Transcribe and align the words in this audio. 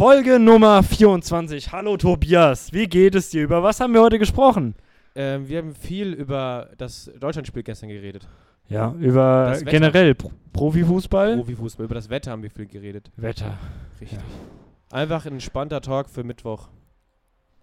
Folge 0.00 0.38
Nummer 0.38 0.82
24. 0.82 1.72
Hallo 1.72 1.98
Tobias, 1.98 2.72
wie 2.72 2.86
geht 2.86 3.14
es 3.14 3.28
dir? 3.28 3.42
Über 3.42 3.62
was 3.62 3.80
haben 3.80 3.92
wir 3.92 4.00
heute 4.00 4.18
gesprochen? 4.18 4.74
Ähm, 5.14 5.46
wir 5.46 5.58
haben 5.58 5.74
viel 5.74 6.14
über 6.14 6.70
das 6.78 7.10
Deutschlandspiel 7.20 7.62
gestern 7.62 7.90
geredet. 7.90 8.26
Ja, 8.70 8.94
über 8.98 9.50
Das 9.50 9.60
Wetter. 9.60 9.70
generell 9.70 10.14
Pro 10.14 10.30
Profifußball. 10.54 11.36
Profifußball. 11.36 11.84
Über 11.84 11.96
das 11.96 12.08
Wetter 12.08 12.30
haben 12.30 12.42
wir 12.42 12.50
viel 12.50 12.64
geredet. 12.64 13.12
Wetter. 13.16 13.58
Richtig. 14.00 14.18
Einfach 14.90 15.26
ein 15.26 15.34
entspannter 15.34 15.82
Talk 15.82 16.08
für 16.08 16.24
Mittwoch. 16.24 16.70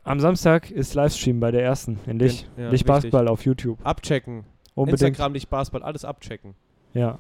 Am 0.04 0.20
Samstag 0.20 0.70
ist 0.70 0.94
Livestream 0.94 1.40
bei 1.40 1.50
der 1.50 1.64
ersten 1.64 2.00
in 2.06 2.20
Lich. 2.20 2.48
Ja, 2.56 2.70
Lich. 2.70 2.86
Basketball 2.86 3.30
auf 3.30 3.46
YouTube. 3.46 3.80
Abchecken. 3.84 4.44
Unbedingt. 4.76 5.02
Instagram, 5.02 5.32
nicht 5.32 5.50
Basketball, 5.50 5.82
alles 5.82 6.06
abchecken. 6.06 6.54
Ja. 6.94 7.18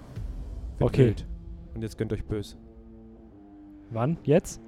Wird 0.77 0.91
Okay. 0.91 1.05
wild. 1.07 1.25
Und 1.73 1.81
jetzt 1.81 1.97
gönnt 1.97 2.13
euch 2.13 2.23
böse. 2.23 2.55
Wann? 3.89 4.17
Jetzt? 4.23 4.61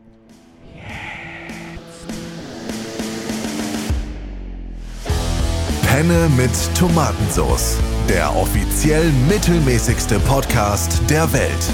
Penne 5.86 6.30
mit 6.38 6.52
Tomatensauce. 6.78 7.80
Der 8.08 8.36
offiziell 8.36 9.12
mittelmäßigste 9.28 10.20
Podcast 10.20 11.02
der 11.10 11.32
Welt. 11.34 11.72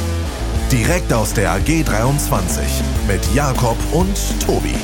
Direkt 0.72 1.13
aus 1.13 1.34
der 1.34 1.52
AG 1.52 1.84
23 1.86 2.63
mit 3.08 3.22
Jakob 3.34 3.77
und 3.94 4.16
Tobi. 4.46 4.76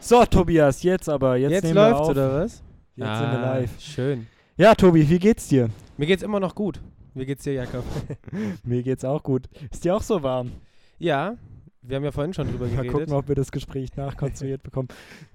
So, 0.00 0.24
Tobias, 0.24 0.82
jetzt 0.82 1.08
aber. 1.08 1.36
Jetzt, 1.36 1.52
Jetzt 1.52 1.64
nehmen 1.64 1.76
wir 1.76 1.82
läuft's, 1.90 2.00
auf. 2.00 2.08
oder 2.10 2.34
was? 2.34 2.62
Jetzt 2.96 3.18
sind 3.18 3.30
wir 3.32 3.38
Ah, 3.38 3.54
live. 3.58 3.70
Schön. 3.80 4.26
Ja, 4.56 4.74
Tobi, 4.74 5.08
wie 5.08 5.18
geht's 5.18 5.48
dir? 5.48 5.68
Mir 5.96 6.06
geht's 6.06 6.22
immer 6.22 6.40
noch 6.40 6.54
gut. 6.54 6.80
Wie 7.14 7.26
geht's 7.26 7.44
dir, 7.44 7.52
Jakob? 7.54 7.84
Mir 8.64 8.82
geht's 8.82 9.04
auch 9.04 9.22
gut. 9.22 9.42
Ist 9.70 9.84
dir 9.84 9.94
auch 9.94 10.02
so 10.02 10.22
warm? 10.22 10.52
ja, 10.98 11.34
wir 11.82 11.96
haben 11.96 12.04
ja 12.04 12.12
vorhin 12.12 12.32
schon 12.32 12.48
drüber 12.48 12.66
Mal 12.66 12.76
geredet. 12.76 12.92
gucken, 12.92 13.12
ob 13.12 13.28
wir 13.28 13.34
das 13.34 13.52
Gespräch 13.52 13.94
nachkonstruiert 13.96 14.62
bekommen. 14.64 14.88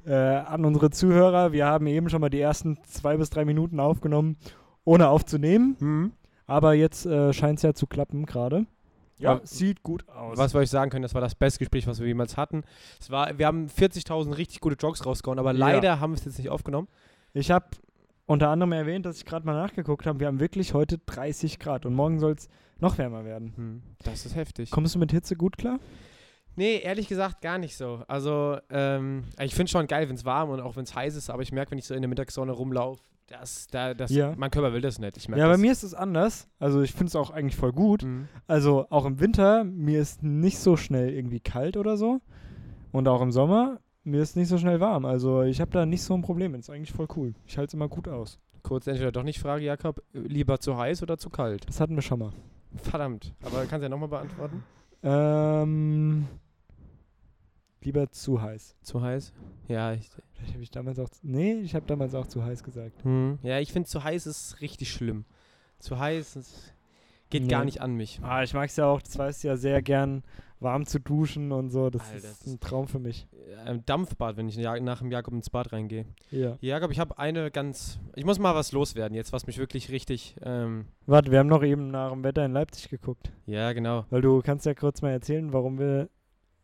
Äh, 0.05 0.13
an 0.13 0.65
unsere 0.65 0.89
Zuhörer, 0.89 1.51
wir 1.51 1.65
haben 1.65 1.87
eben 1.87 2.09
schon 2.09 2.21
mal 2.21 2.29
die 2.29 2.39
ersten 2.41 2.77
zwei 2.83 3.17
bis 3.17 3.29
drei 3.29 3.45
Minuten 3.45 3.79
aufgenommen, 3.79 4.37
ohne 4.83 5.09
aufzunehmen. 5.09 5.75
Hm? 5.79 6.11
Aber 6.45 6.73
jetzt 6.73 7.05
äh, 7.05 7.33
scheint 7.33 7.59
es 7.59 7.63
ja 7.63 7.73
zu 7.73 7.87
klappen 7.87 8.25
gerade. 8.25 8.65
Ja. 9.19 9.41
sieht 9.43 9.81
gut 9.81 10.07
aus. 10.09 10.37
Was 10.37 10.53
wir 10.53 10.59
euch 10.59 10.69
sagen 10.69 10.91
können, 10.91 11.01
das 11.01 11.15
war 11.15 11.21
das 11.21 11.33
beste 11.33 11.57
Gespräch, 11.59 11.87
was 11.87 11.99
wir 11.99 12.05
jemals 12.07 12.37
hatten. 12.37 12.63
Es 12.99 13.09
war, 13.09 13.35
wir 13.39 13.47
haben 13.47 13.65
40.000 13.65 14.37
richtig 14.37 14.61
gute 14.61 14.75
Jokes 14.79 15.07
rausgehauen, 15.07 15.39
aber 15.39 15.53
Ja. 15.53 15.57
leider 15.57 15.99
haben 15.99 16.11
wir 16.11 16.17
es 16.19 16.25
jetzt 16.25 16.37
nicht 16.37 16.49
aufgenommen. 16.51 16.87
Ich 17.33 17.49
habe 17.49 17.65
unter 18.27 18.49
anderem 18.49 18.73
erwähnt, 18.73 19.07
dass 19.07 19.17
ich 19.17 19.25
gerade 19.25 19.43
mal 19.45 19.55
nachgeguckt 19.55 20.05
habe. 20.05 20.19
Wir 20.19 20.27
haben 20.27 20.39
wirklich 20.39 20.75
heute 20.75 20.99
30 20.99 21.57
Grad 21.57 21.87
und 21.87 21.95
morgen 21.95 22.19
soll 22.19 22.33
es 22.33 22.47
noch 22.79 22.99
wärmer 22.99 23.25
werden. 23.25 23.53
Hm, 23.55 23.81
Das 24.03 24.23
ist 24.27 24.35
heftig. 24.35 24.69
Kommst 24.69 24.93
du 24.93 24.99
mit 24.99 25.11
Hitze 25.11 25.35
gut 25.35 25.57
klar? 25.57 25.79
Nee, 26.57 26.79
ehrlich 26.83 27.07
gesagt 27.07 27.41
gar 27.41 27.57
nicht 27.57 27.77
so. 27.77 28.01
Also, 28.07 28.57
ähm, 28.69 29.23
ich 29.39 29.55
finde 29.55 29.71
schon 29.71 29.87
geil, 29.87 30.09
wenn 30.09 30.15
es 30.15 30.25
warm 30.25 30.49
und 30.49 30.59
auch 30.59 30.75
wenn 30.75 30.83
es 30.83 30.93
heiß 30.95 31.15
ist, 31.15 31.29
aber 31.29 31.41
ich 31.43 31.51
merke, 31.51 31.71
wenn 31.71 31.77
ich 31.77 31.85
so 31.85 31.93
in 31.93 32.01
der 32.01 32.09
Mittagssonne 32.09 32.51
rumlaufe, 32.51 33.01
das, 33.27 33.67
da, 33.67 33.93
das, 33.93 34.09
Ja. 34.11 34.33
mein 34.37 34.49
Körper 34.51 34.73
will 34.73 34.81
das 34.81 34.99
nicht. 34.99 35.17
Ich 35.17 35.25
Ja, 35.27 35.35
bei 35.35 35.47
das. 35.49 35.59
mir 35.59 35.71
ist 35.71 35.83
es 35.83 35.93
anders. 35.93 36.47
Also 36.59 36.81
ich 36.81 36.91
finde 36.93 37.07
es 37.07 37.15
auch 37.15 37.29
eigentlich 37.29 37.55
voll 37.57 37.73
gut. 37.73 38.03
Mhm. 38.03 38.27
Also 38.47 38.87
auch 38.89 39.05
im 39.05 39.19
Winter, 39.19 39.63
mir 39.65 39.99
ist 40.01 40.23
nicht 40.23 40.59
so 40.59 40.77
schnell 40.77 41.13
irgendwie 41.13 41.39
kalt 41.41 41.77
oder 41.77 41.95
so. 41.97 42.21
Und 42.93 43.07
auch 43.09 43.21
im 43.21 43.31
Sommer, 43.31 43.79
mir 44.05 44.21
ist 44.21 44.37
nicht 44.37 44.47
so 44.47 44.57
schnell 44.57 44.79
warm. 44.79 45.03
Also 45.05 45.41
ich 45.43 45.59
habe 45.59 45.71
da 45.71 45.85
nicht 45.85 46.03
so 46.03 46.13
ein 46.13 46.21
Problem. 46.21 46.53
mit. 46.53 46.61
Ist 46.61 46.69
eigentlich 46.69 46.93
voll 46.93 47.07
cool. 47.17 47.33
Ich 47.45 47.57
halte 47.57 47.67
es 47.71 47.73
immer 47.73 47.89
gut 47.89 48.07
aus. 48.07 48.39
Kurz 48.63 48.87
entweder 48.87 49.11
doch 49.11 49.23
nicht 49.23 49.39
Frage, 49.39 49.65
Jakob, 49.65 49.99
äh, 50.13 50.19
lieber 50.19 50.59
zu 50.59 50.77
heiß 50.77 51.03
oder 51.03 51.17
zu 51.17 51.29
kalt? 51.29 51.67
Das 51.67 51.79
hatten 51.81 51.95
wir 51.95 52.01
schon 52.01 52.19
mal. 52.19 52.31
Verdammt, 52.77 53.33
aber 53.43 53.59
kannst 53.65 53.79
du 53.79 53.83
ja 53.83 53.89
nochmal 53.89 54.09
beantworten? 54.09 54.63
Ähm, 55.03 56.27
lieber 57.81 58.09
zu 58.11 58.41
heiß. 58.41 58.75
Zu 58.81 59.01
heiß? 59.01 59.33
Ja, 59.67 59.93
ich, 59.93 60.09
Vielleicht 60.33 60.53
habe 60.53 60.63
ich 60.63 60.71
damals 60.71 60.99
auch. 60.99 61.09
Nee, 61.23 61.53
ich 61.61 61.73
habe 61.75 61.85
damals 61.87 62.13
auch 62.13 62.27
zu 62.27 62.43
heiß 62.43 62.63
gesagt. 62.63 63.03
hm. 63.03 63.39
ja, 63.41 63.59
ich 63.59 63.71
finde 63.73 63.87
zu 63.89 64.03
heiß 64.03 64.27
ist 64.27 64.61
richtig 64.61 64.91
schlimm. 64.91 65.25
Zu 65.79 65.97
heiß 65.99 66.35
ist, 66.35 66.73
geht 67.29 67.43
Nee. 67.43 67.47
gar 67.49 67.65
nicht 67.65 67.81
an 67.81 67.95
mich. 67.95 68.19
Ah, 68.23 68.43
ich 68.43 68.53
mag 68.53 68.69
es 68.69 68.75
ja 68.75 68.85
auch, 68.85 69.01
das 69.01 69.17
weißt 69.17 69.43
du 69.43 69.47
ja 69.49 69.57
sehr 69.57 69.81
gern, 69.81 70.23
warm 70.59 70.85
zu 70.85 70.99
duschen 70.99 71.51
und 71.51 71.69
so. 71.71 71.89
Das 71.89 72.01
Alter, 72.11 72.17
ist 72.17 72.47
ein 72.47 72.59
Traum 72.59 72.87
für 72.87 72.99
mich. 72.99 73.27
Ein 73.65 73.83
Dampfbad, 73.85 74.37
wenn 74.37 74.47
ich 74.47 74.57
nach 74.57 74.99
dem 74.99 75.11
Jakob 75.11 75.33
ins 75.33 75.49
Bad 75.49 75.71
reingehe. 75.73 76.05
Ja. 76.31 76.57
Jakob, 76.61 76.91
ich 76.91 76.99
habe 76.99 77.17
eine 77.17 77.49
ganz. 77.51 77.99
Ich 78.15 78.25
muss 78.25 78.39
mal 78.39 78.55
was 78.55 78.71
loswerden 78.71 79.15
jetzt, 79.15 79.33
was 79.33 79.45
mich 79.47 79.57
wirklich 79.57 79.91
richtig. 79.91 80.35
Ähm, 80.41 80.85
Warte, 81.05 81.31
wir 81.31 81.39
haben 81.39 81.47
noch 81.47 81.63
eben 81.63 81.89
nach 81.89 82.11
dem 82.11 82.23
Wetter 82.23 82.45
in 82.45 82.53
Leipzig 82.53 82.89
geguckt. 82.89 83.31
ja, 83.45 83.73
genau. 83.73 84.05
Weil 84.09 84.21
du 84.21 84.41
kannst 84.41 84.65
ja 84.65 84.73
kurz 84.73 85.01
mal 85.01 85.11
erzählen, 85.11 85.51
warum 85.53 85.79
wir 85.79 86.09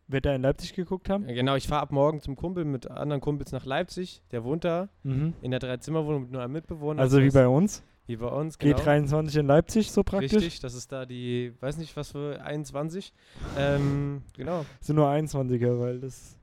Wetter 0.06 0.34
in 0.34 0.42
Leipzig 0.42 0.74
geguckt 0.74 1.08
haben. 1.08 1.28
Ja, 1.28 1.34
Genau, 1.34 1.54
ich 1.56 1.66
fahre 1.68 1.82
ab 1.82 1.92
morgen 1.92 2.20
zum 2.20 2.36
Kumpel 2.36 2.64
mit 2.64 2.90
anderen 2.90 3.20
Kumpels 3.20 3.52
nach 3.52 3.64
Leipzig. 3.64 4.22
Der 4.32 4.44
wohnt 4.44 4.64
da 4.64 4.88
Mhm. 5.02 5.34
in 5.42 5.50
der 5.50 5.60
Dreizimmerwohnung 5.60 6.22
mit 6.22 6.30
nur 6.32 6.42
einem 6.42 6.52
Mitbewohner. 6.52 7.00
Also 7.00 7.20
wie 7.22 7.30
bei 7.30 7.48
uns. 7.48 7.82
wie 8.06 8.16
bei 8.16 8.26
uns, 8.28 8.58
genau. 8.58 8.76
G23 8.76 9.40
in 9.40 9.46
Leipzig 9.46 9.90
so 9.90 10.02
praktisch. 10.02 10.32
Richtig, 10.34 10.60
das 10.60 10.74
ist 10.74 10.92
da 10.92 11.06
die, 11.06 11.54
weiß 11.60 11.78
nicht 11.78 11.96
was 11.96 12.12
für 12.12 12.38
21. 12.44 13.14
Ähm, 13.56 14.22
genau. 14.36 14.66
Sind 14.80 14.96
nur 14.96 15.08
21er, 15.08 15.80
weil 15.80 16.00
das. 16.00 16.38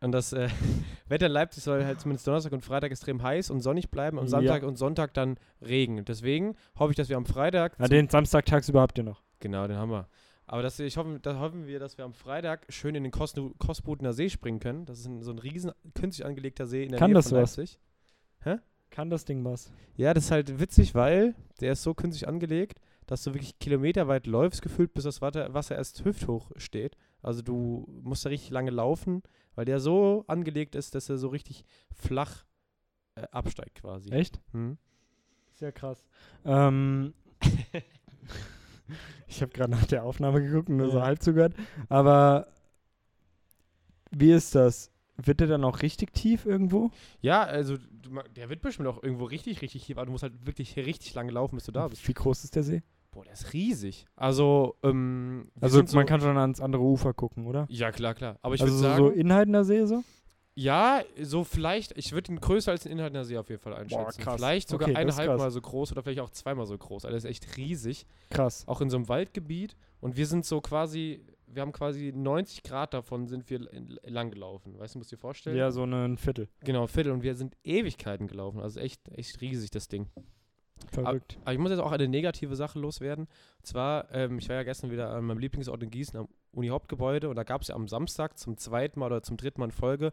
Und 0.00 0.12
das 0.12 0.32
äh, 0.32 0.48
Wetter 1.08 1.26
in 1.26 1.32
Leipzig 1.32 1.62
soll 1.62 1.84
halt 1.84 2.00
zumindest 2.00 2.26
Donnerstag 2.26 2.52
und 2.52 2.62
Freitag 2.64 2.90
extrem 2.90 3.22
heiß 3.22 3.50
und 3.50 3.60
sonnig 3.60 3.90
bleiben. 3.90 4.18
Am 4.18 4.24
Ja. 4.24 4.30
Samstag 4.30 4.62
und 4.64 4.76
Sonntag 4.76 5.14
dann 5.14 5.36
Regen. 5.62 6.04
Deswegen 6.04 6.56
hoffe 6.78 6.90
ich, 6.90 6.96
dass 6.96 7.08
wir 7.08 7.16
am 7.16 7.24
Freitag. 7.24 7.74
Na, 7.78 7.86
den 7.88 8.08
Samstag 8.08 8.44
tagsüber 8.44 8.80
habt 8.82 8.98
ihr 8.98 9.04
noch. 9.04 9.22
Genau, 9.40 9.66
den 9.68 9.76
haben 9.78 9.90
wir. 9.92 10.08
Aber 10.46 10.62
das, 10.62 10.78
ich 10.78 10.96
hoffe, 10.96 11.18
da 11.20 11.38
hoffen 11.38 11.66
wir, 11.66 11.78
dass 11.78 11.96
wir 11.96 12.04
am 12.04 12.12
Freitag 12.12 12.66
schön 12.68 12.94
in 12.94 13.02
den 13.02 13.12
Kosnu- 13.12 13.54
Kosbudener 13.58 14.12
See 14.12 14.28
springen 14.28 14.60
können. 14.60 14.84
Das 14.84 14.98
ist 15.00 15.06
ein, 15.06 15.22
so 15.22 15.30
ein 15.32 15.38
riesen 15.38 15.72
künstlich 15.94 16.26
angelegter 16.26 16.66
See 16.66 16.84
in 16.84 16.90
der 16.90 16.98
Kann 16.98 17.10
Nähe 17.10 17.14
das 17.16 17.28
von 17.30 17.38
was? 17.38 17.56
Leipzig. 17.56 17.78
Kann 18.90 19.10
das 19.10 19.24
Ding 19.24 19.44
was? 19.44 19.72
Ja, 19.96 20.14
das 20.14 20.26
ist 20.26 20.30
halt 20.30 20.60
witzig, 20.60 20.94
weil 20.94 21.34
der 21.60 21.72
ist 21.72 21.82
so 21.82 21.94
künstlich 21.94 22.28
angelegt, 22.28 22.78
dass 23.06 23.24
du 23.24 23.34
wirklich 23.34 23.58
kilometerweit 23.58 24.28
läufst, 24.28 24.62
gefühlt, 24.62 24.94
bis 24.94 25.02
das 25.02 25.20
Wasser, 25.20 25.52
Wasser 25.52 25.74
erst 25.74 26.04
hüfthoch 26.04 26.52
steht. 26.56 26.96
Also 27.20 27.42
du 27.42 27.88
musst 28.02 28.24
da 28.24 28.28
richtig 28.28 28.50
lange 28.50 28.70
laufen, 28.70 29.24
weil 29.56 29.64
der 29.64 29.80
so 29.80 30.24
angelegt 30.28 30.76
ist, 30.76 30.94
dass 30.94 31.08
er 31.08 31.18
so 31.18 31.26
richtig 31.26 31.64
flach 31.90 32.44
äh, 33.16 33.22
absteigt 33.32 33.80
quasi. 33.80 34.10
Echt? 34.12 34.40
Hm? 34.52 34.78
Ist 35.50 35.60
ja 35.60 35.72
krass. 35.72 36.04
Ähm, 36.44 37.14
ich 39.28 39.42
habe 39.42 39.52
gerade 39.52 39.70
nach 39.70 39.86
der 39.86 40.04
Aufnahme 40.04 40.42
geguckt 40.42 40.68
und 40.68 40.76
nur 40.76 40.90
so 40.90 40.98
Ja. 40.98 41.04
halb 41.04 41.22
zugehört. 41.22 41.54
Aber 41.88 42.46
wie 44.10 44.32
ist 44.32 44.54
das? 44.54 44.90
Wird 45.16 45.40
der 45.40 45.46
dann 45.46 45.64
auch 45.64 45.82
richtig 45.82 46.12
tief 46.12 46.44
irgendwo? 46.44 46.90
Ja, 47.20 47.42
also 47.44 47.76
der 48.34 48.48
wird 48.48 48.62
bestimmt 48.62 48.88
auch 48.88 49.02
irgendwo 49.02 49.24
richtig, 49.24 49.62
richtig 49.62 49.84
tief, 49.84 49.96
aber 49.96 50.06
du 50.06 50.12
musst 50.12 50.24
halt 50.24 50.46
wirklich 50.46 50.76
richtig 50.76 51.14
lange 51.14 51.30
laufen, 51.30 51.54
bis 51.54 51.64
du 51.66 51.72
da 51.72 51.86
bist. 51.86 52.06
Wie 52.08 52.12
groß 52.14 52.44
ist 52.44 52.56
der 52.56 52.64
See? 52.64 52.82
Boah, 53.12 53.22
der 53.24 53.34
ist 53.34 53.52
riesig. 53.52 54.06
Also, 54.16 54.74
ähm, 54.82 55.52
Also 55.60 55.78
man 55.78 55.86
so, 55.86 56.02
kann 56.04 56.20
schon 56.20 56.36
ans 56.36 56.60
andere 56.60 56.82
Ufer 56.82 57.14
gucken, 57.14 57.46
oder? 57.46 57.66
Ja, 57.70 57.92
klar, 57.92 58.14
klar. 58.14 58.38
Aber 58.42 58.56
ich 58.56 58.60
also 58.60 58.74
würde 58.74 58.82
so, 58.82 58.88
sagen, 58.88 59.04
so 59.04 59.10
Inhaltener 59.10 59.64
See 59.64 59.86
so? 59.86 60.02
Ja, 60.56 61.02
so 61.20 61.42
vielleicht, 61.42 61.98
ich 61.98 62.12
würde 62.12 62.32
ihn 62.32 62.40
größer 62.40 62.70
als 62.70 62.84
den 62.84 62.92
Inhaltner 62.92 63.24
See 63.24 63.36
auf 63.36 63.48
jeden 63.48 63.60
Fall 63.60 63.74
einschätzen. 63.74 64.22
krass. 64.22 64.36
Vielleicht 64.36 64.68
sogar 64.68 64.88
Okay, 64.88 64.96
eineinhalb. 64.98 65.36
Mal 65.36 65.50
so 65.50 65.60
groß 65.60 65.90
oder 65.92 66.02
vielleicht 66.02 66.20
auch 66.20 66.30
zweimal 66.30 66.66
so 66.66 66.78
groß. 66.78 67.04
Also 67.04 67.16
das 67.16 67.24
ist 67.24 67.30
echt 67.30 67.56
riesig. 67.56 68.06
Krass. 68.30 68.62
Auch 68.68 68.80
in 68.80 68.88
so 68.88 68.96
einem 68.96 69.08
Waldgebiet. 69.08 69.76
Und 70.00 70.16
wir 70.16 70.26
sind 70.26 70.44
so 70.44 70.60
quasi, 70.60 71.24
wir 71.48 71.62
haben 71.62 71.72
quasi 71.72 72.12
90 72.14 72.62
Grad 72.62 72.94
davon 72.94 73.26
sind 73.26 73.50
wir 73.50 73.68
lang 74.04 74.30
gelaufen. 74.30 74.78
Weißt 74.78 74.94
du, 74.94 74.98
musst 74.98 75.10
dir 75.10 75.16
vorstellen? 75.16 75.56
Ja, 75.56 75.72
so 75.72 75.82
ein 75.84 76.18
Viertel. 76.18 76.48
Genau, 76.60 76.86
Viertel. 76.86 77.10
Und 77.12 77.24
wir 77.24 77.34
sind 77.34 77.56
Ewigkeiten 77.64 78.28
gelaufen. 78.28 78.60
Also 78.60 78.78
echt, 78.78 79.08
echt 79.08 79.40
riesig, 79.40 79.72
das 79.72 79.88
Ding. 79.88 80.08
Verrückt. 80.92 81.38
Aber 81.42 81.52
ich 81.52 81.58
muss 81.58 81.70
jetzt 81.70 81.80
auch 81.80 81.92
eine 81.92 82.06
negative 82.08 82.54
Sache 82.54 82.78
loswerden. 82.78 83.24
Und 83.58 83.66
zwar, 83.66 84.12
ähm, 84.12 84.38
ich 84.38 84.48
war 84.48 84.56
ja 84.56 84.62
gestern 84.62 84.90
wieder 84.90 85.10
an 85.10 85.24
meinem 85.24 85.38
Lieblingsort 85.38 85.82
in 85.82 85.90
Gießen 85.90 86.18
am 86.18 86.28
Uni-Hauptgebäude 86.52 87.28
und 87.28 87.36
da 87.36 87.42
gab 87.42 87.62
es 87.62 87.68
ja 87.68 87.74
am 87.74 87.88
Samstag 87.88 88.38
zum 88.38 88.56
zweiten 88.56 89.00
Mal 89.00 89.06
oder 89.06 89.22
zum 89.22 89.36
dritten 89.36 89.60
Mal 89.60 89.66
in 89.66 89.72
Folge 89.72 90.12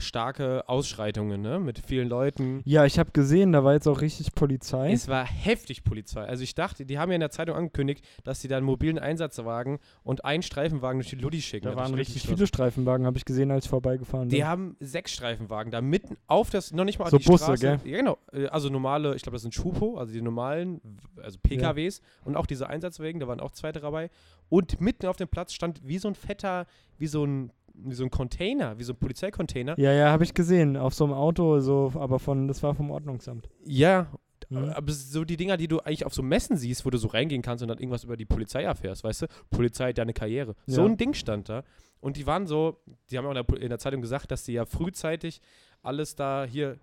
starke 0.00 0.68
Ausschreitungen, 0.68 1.40
ne? 1.40 1.58
Mit 1.60 1.78
vielen 1.78 2.08
Leuten. 2.08 2.60
Ja, 2.64 2.84
ich 2.84 2.98
habe 2.98 3.10
gesehen, 3.12 3.52
da 3.52 3.64
war 3.64 3.74
jetzt 3.74 3.86
auch 3.86 4.00
richtig 4.00 4.34
Polizei. 4.34 4.92
Es 4.92 5.08
war 5.08 5.24
heftig 5.24 5.84
Polizei. 5.84 6.24
Also 6.24 6.42
ich 6.42 6.54
dachte, 6.54 6.84
die 6.86 6.98
haben 6.98 7.10
ja 7.10 7.14
in 7.16 7.20
der 7.20 7.30
Zeitung 7.30 7.56
angekündigt, 7.56 8.04
dass 8.24 8.40
sie 8.40 8.48
da 8.48 8.56
einen 8.56 8.66
mobilen 8.66 8.98
Einsatzwagen 8.98 9.78
und 10.02 10.24
einen 10.24 10.42
Streifenwagen 10.42 11.00
durch 11.00 11.10
die 11.10 11.16
Ludi 11.16 11.40
schicken. 11.42 11.66
da 11.68 11.76
waren 11.76 11.92
ich 11.92 11.98
richtig 12.00 12.26
viele 12.26 12.46
Streifenwagen, 12.46 13.06
habe 13.06 13.18
ich 13.18 13.24
gesehen, 13.24 13.50
als 13.50 13.64
ich 13.64 13.70
vorbeigefahren 13.70 14.28
bin. 14.28 14.36
Die 14.36 14.44
haben 14.44 14.76
sechs 14.80 15.12
Streifenwagen 15.12 15.70
da 15.70 15.80
mitten 15.80 16.16
auf 16.26 16.50
das, 16.50 16.72
noch 16.72 16.84
nicht 16.84 16.98
mal 16.98 17.10
So 17.10 17.18
die 17.18 17.24
Busse, 17.24 17.44
Straße. 17.44 17.78
gell? 17.78 17.92
Ja, 17.92 17.98
genau. 17.98 18.18
Äh, 18.32 18.46
Also 18.46 18.68
normale, 18.68 19.14
ich 19.14 19.22
glaube, 19.22 19.34
das 19.36 19.42
sind 19.42 19.54
Schupo, 19.54 19.96
also 19.98 20.12
die 20.12 20.22
normalen, 20.22 20.80
also 21.22 21.38
PKWs 21.42 22.00
und 22.24 22.36
auch 22.36 22.46
diese 22.46 22.68
Einsatzwagen, 22.68 23.20
da 23.20 23.28
waren 23.28 23.40
auch 23.40 23.52
zwei 23.52 23.72
dabei. 23.72 24.10
Und 24.48 24.80
mitten 24.80 25.06
auf 25.06 25.16
dem 25.16 25.28
Platz 25.28 25.52
stand 25.52 25.80
wie 25.86 25.98
so 25.98 26.08
ein 26.08 26.16
fetter, 26.16 26.66
wie 26.98 27.06
so 27.06 27.24
ein, 27.24 27.52
wie 27.84 27.94
so 27.94 28.04
ein 28.04 28.10
Container, 28.10 28.78
wie 28.78 28.84
so 28.84 28.92
ein 28.92 28.96
Polizeicontainer. 28.96 29.78
Ja, 29.78 29.92
ja, 29.92 30.10
habe 30.10 30.24
ich 30.24 30.34
gesehen. 30.34 30.76
Auf 30.76 30.94
so 30.94 31.04
einem 31.04 31.14
Auto, 31.14 31.60
so, 31.60 31.92
aber 31.94 32.18
von, 32.18 32.48
das 32.48 32.62
war 32.62 32.74
vom 32.74 32.90
Ordnungsamt. 32.90 33.48
Ja, 33.64 34.08
Mhm. 34.48 34.70
Aber 34.70 34.90
so 34.90 35.24
die 35.24 35.36
Dinger, 35.36 35.56
die 35.56 35.68
du 35.68 35.78
eigentlich 35.80 36.04
auf 36.06 36.14
so 36.14 36.22
Messen 36.22 36.56
siehst, 36.56 36.84
wo 36.84 36.90
du 36.90 36.98
so 36.98 37.08
reingehen 37.08 37.42
kannst 37.42 37.62
und 37.62 37.68
dann 37.68 37.78
irgendwas 37.78 38.02
über 38.04 38.16
die 38.16 38.24
Polizei 38.24 38.62
erfährst, 38.64 39.04
weißt 39.04 39.22
du? 39.22 39.26
Polizei 39.50 39.92
deine 39.92 40.12
Karriere. 40.12 40.56
So 40.66 40.80
Ja. 40.80 40.86
ein 40.88 40.96
Ding 40.96 41.14
stand 41.14 41.48
da. 41.48 41.62
Und 42.00 42.16
die 42.16 42.26
waren 42.26 42.46
so, 42.46 42.78
die 43.10 43.18
haben 43.18 43.26
auch 43.26 43.34
in 43.34 43.44
der, 43.46 43.62
in 43.62 43.68
der 43.68 43.78
Zeitung 43.78 44.00
gesagt, 44.00 44.30
dass 44.32 44.44
sie 44.44 44.54
ja 44.54 44.64
frühzeitig 44.64 45.40
alles 45.82 46.16
da 46.16 46.44
hier 46.44 46.78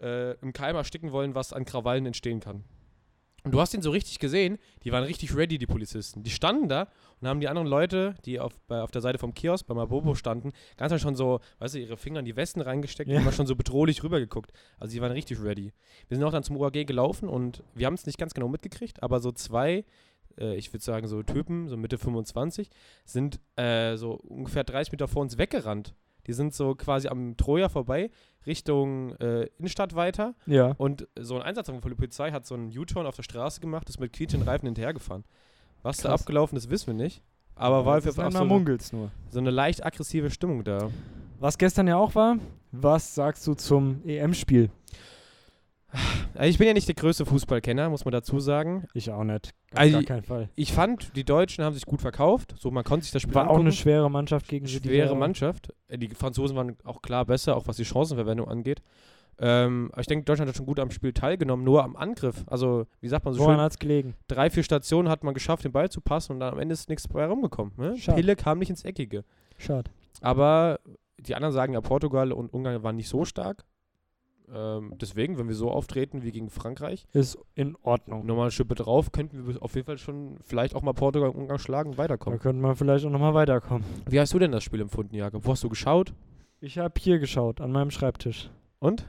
äh, 0.00 0.34
im 0.42 0.52
Keim 0.52 0.76
ersticken 0.76 1.10
wollen, 1.10 1.34
was 1.34 1.52
an 1.52 1.64
Krawallen 1.64 2.06
entstehen 2.06 2.38
kann. 2.40 2.62
Und 3.48 3.52
du 3.52 3.62
hast 3.62 3.72
ihn 3.72 3.80
so 3.80 3.90
richtig 3.90 4.18
gesehen, 4.18 4.58
die 4.84 4.92
waren 4.92 5.04
richtig 5.04 5.34
ready, 5.34 5.56
die 5.56 5.66
Polizisten. 5.66 6.22
Die 6.22 6.28
standen 6.28 6.68
da 6.68 6.86
und 7.18 7.28
haben 7.28 7.40
die 7.40 7.48
anderen 7.48 7.66
Leute, 7.66 8.14
die 8.26 8.40
auf, 8.40 8.52
bei, 8.66 8.82
auf 8.82 8.90
der 8.90 9.00
Seite 9.00 9.16
vom 9.16 9.32
Kiosk 9.32 9.66
bei 9.66 9.72
Mabobo 9.72 10.14
standen, 10.14 10.52
ganz 10.76 10.90
mal 10.92 10.98
schon 10.98 11.16
so, 11.16 11.40
weißt 11.58 11.74
du, 11.74 11.78
ihre 11.78 11.96
Finger 11.96 12.18
in 12.20 12.26
die 12.26 12.36
Westen 12.36 12.60
reingesteckt 12.60 13.08
Ja. 13.10 13.16
und 13.16 13.24
mal 13.24 13.32
schon 13.32 13.46
so 13.46 13.56
bedrohlich 13.56 14.02
rübergeguckt. 14.02 14.52
Also 14.78 14.92
die 14.92 15.00
waren 15.00 15.12
richtig 15.12 15.42
ready. 15.42 15.72
Wir 16.08 16.18
sind 16.18 16.26
auch 16.26 16.30
dann 16.30 16.42
zum 16.42 16.58
UAG 16.58 16.84
gelaufen 16.86 17.26
und 17.26 17.62
wir 17.74 17.86
haben 17.86 17.94
es 17.94 18.04
nicht 18.04 18.18
ganz 18.18 18.34
genau 18.34 18.48
mitgekriegt, 18.48 19.02
aber 19.02 19.18
so 19.20 19.32
zwei, 19.32 19.86
äh, 20.38 20.54
ich 20.56 20.70
würde 20.74 20.84
sagen 20.84 21.08
so 21.08 21.22
Typen, 21.22 21.68
so 21.70 21.78
Mitte 21.78 21.96
25, 21.96 22.68
sind 23.06 23.40
äh, 23.56 23.96
so 23.96 24.10
ungefähr 24.28 24.62
30 24.64 24.92
Meter 24.92 25.08
vor 25.08 25.22
uns 25.22 25.38
weggerannt. 25.38 25.94
Die 26.28 26.34
sind 26.34 26.54
so 26.54 26.74
quasi 26.74 27.08
am 27.08 27.36
Troja 27.36 27.68
vorbei, 27.68 28.10
Richtung 28.46 29.16
äh, 29.16 29.46
Innenstadt 29.58 29.94
weiter. 29.96 30.34
Ja. 30.46 30.74
Und 30.78 31.08
so 31.18 31.36
ein 31.36 31.42
Einsatzwagen 31.42 31.80
von 31.80 31.90
der 31.90 31.96
Polizei 31.96 32.30
hat 32.30 32.46
so 32.46 32.54
einen 32.54 32.76
U-Turn 32.76 33.06
auf 33.06 33.16
der 33.16 33.22
Straße 33.24 33.60
gemacht, 33.60 33.88
ist 33.88 33.98
mit 33.98 34.12
quietschenden 34.12 34.48
Reifen 34.48 34.66
hinterhergefahren. 34.66 35.24
Was 35.82 35.96
da 35.98 36.10
Krass. 36.10 36.20
abgelaufen 36.20 36.56
ist, 36.58 36.70
wissen 36.70 36.88
wir 36.88 36.94
nicht. 36.94 37.22
Aber 37.54 37.84
war 37.84 37.98
auf 37.98 38.04
jeden 38.04 38.14
Fall 38.14 38.30
so, 38.30 38.44
munkelt's 38.44 38.92
nur. 38.92 39.10
so 39.30 39.40
eine 39.40 39.50
leicht 39.50 39.84
aggressive 39.84 40.30
Stimmung 40.30 40.62
da. 40.62 40.90
Was 41.40 41.58
gestern 41.58 41.88
ja 41.88 41.96
auch 41.96 42.14
war, 42.14 42.36
was 42.72 43.14
sagst 43.14 43.46
du 43.46 43.54
zum 43.54 44.02
EM-Spiel? 44.06 44.70
Also 46.34 46.50
ich 46.50 46.58
bin 46.58 46.66
ja 46.66 46.74
nicht 46.74 46.86
der 46.86 46.94
größte 46.94 47.24
Fußballkenner, 47.24 47.88
muss 47.88 48.04
man 48.04 48.12
dazu 48.12 48.40
sagen. 48.40 48.86
Ich 48.94 49.10
auch 49.10 49.24
nicht. 49.24 49.54
Auf 49.72 49.78
Also 49.80 49.92
gar 49.94 50.02
keinen 50.04 50.22
Fall. 50.22 50.48
Ich 50.54 50.72
fand, 50.72 51.16
die 51.16 51.24
Deutschen 51.24 51.64
haben 51.64 51.72
sich 51.74 51.86
gut 51.86 52.00
verkauft. 52.02 52.54
So, 52.58 52.70
man 52.70 52.84
konnte 52.84 53.04
sich 53.04 53.12
das 53.12 53.22
Spiel 53.22 53.34
War 53.34 53.44
auch 53.44 53.54
eine 53.54 53.60
angucken. 53.60 53.72
schwere 53.76 54.10
Mannschaft 54.10 54.48
gegen 54.48 54.66
die 54.66 54.72
schwere 54.72 55.08
da- 55.08 55.14
Mannschaft. 55.14 55.72
Äh, 55.88 55.98
Die 55.98 56.08
Franzosen 56.08 56.56
waren 56.56 56.76
auch 56.84 57.00
klar 57.02 57.24
besser, 57.24 57.56
auch 57.56 57.66
was 57.66 57.76
die 57.78 57.84
Chancenverwendung 57.86 58.46
angeht. 58.48 58.82
Ähm, 59.40 59.88
aber 59.92 60.00
ich 60.00 60.06
denke, 60.08 60.24
Deutschland 60.24 60.48
hat 60.48 60.56
schon 60.56 60.66
gut 60.66 60.80
am 60.80 60.90
Spiel 60.90 61.12
teilgenommen, 61.12 61.64
nur 61.64 61.84
am 61.84 61.96
Angriff. 61.96 62.44
Also, 62.48 62.86
wie 63.00 63.08
sagt 63.08 63.24
man 63.24 63.34
so 63.34 63.40
Woran 63.40 63.54
schön, 63.56 63.62
hat's 63.62 63.78
gelegen? 63.78 64.14
drei, 64.26 64.50
vier 64.50 64.64
Stationen 64.64 65.08
hat 65.08 65.22
man 65.24 65.32
geschafft, 65.32 65.64
den 65.64 65.72
Ball 65.72 65.88
zu 65.90 66.00
passen 66.00 66.32
und 66.32 66.40
dann 66.40 66.52
am 66.54 66.58
Ende 66.58 66.72
ist 66.72 66.88
nichts 66.88 67.06
bei 67.08 67.24
rumgekommen. 67.24 67.72
Ne? 67.76 67.96
Schade. 67.96 68.16
Pille 68.20 68.34
kam 68.36 68.58
nicht 68.58 68.70
ins 68.70 68.84
Eckige. 68.84 69.24
Schade. 69.56 69.90
Aber 70.20 70.80
die 71.18 71.34
anderen 71.36 71.52
sagen 71.54 71.72
ja, 71.72 71.80
Portugal 71.80 72.32
und 72.32 72.52
Ungarn 72.52 72.82
waren 72.82 72.96
nicht 72.96 73.08
so 73.08 73.24
stark. 73.24 73.64
Ähm, 74.54 74.94
deswegen, 75.00 75.38
wenn 75.38 75.48
wir 75.48 75.54
so 75.54 75.70
auftreten 75.70 76.22
wie 76.22 76.32
gegen 76.32 76.50
Frankreich, 76.50 77.06
Ist 77.12 77.38
in 77.54 77.76
Ordnung. 77.82 78.24
nochmal 78.26 78.44
eine 78.44 78.50
Schippe 78.50 78.74
drauf, 78.74 79.12
könnten 79.12 79.46
wir 79.46 79.62
auf 79.62 79.74
jeden 79.74 79.86
Fall 79.86 79.98
schon 79.98 80.38
vielleicht 80.42 80.74
auch 80.74 80.82
mal 80.82 80.92
Portugal 80.94 81.30
und 81.30 81.36
Ungarn 81.36 81.58
schlagen 81.58 81.90
und 81.90 81.98
Da 81.98 82.02
weiterkommen. 82.04 82.38
könnte 82.38 82.62
man 82.62 82.76
vielleicht 82.76 83.04
auch 83.04 83.10
nochmal 83.10 83.34
weiterkommen. 83.34 83.84
Wie 84.08 84.18
hast 84.20 84.32
du 84.34 84.38
denn 84.38 84.52
das 84.52 84.64
Spiel 84.64 84.80
empfunden, 84.80 85.14
Jakob? 85.14 85.44
Wo 85.44 85.52
hast 85.52 85.64
du 85.64 85.68
geschaut? 85.68 86.14
Ich 86.60 86.78
habe 86.78 86.94
hier 86.98 87.18
geschaut, 87.18 87.60
an 87.60 87.70
meinem 87.72 87.90
Schreibtisch. 87.90 88.50
Und? 88.80 89.06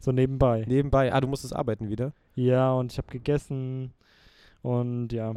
So 0.00 0.12
nebenbei. 0.12 0.64
Nebenbei, 0.66 1.12
ah, 1.12 1.20
du 1.20 1.28
musstest 1.28 1.54
arbeiten 1.54 1.88
wieder. 1.88 2.12
Ja, 2.34 2.72
und 2.72 2.92
ich 2.92 2.98
habe 2.98 3.08
gegessen 3.08 3.92
und 4.62 5.12
ja. 5.12 5.34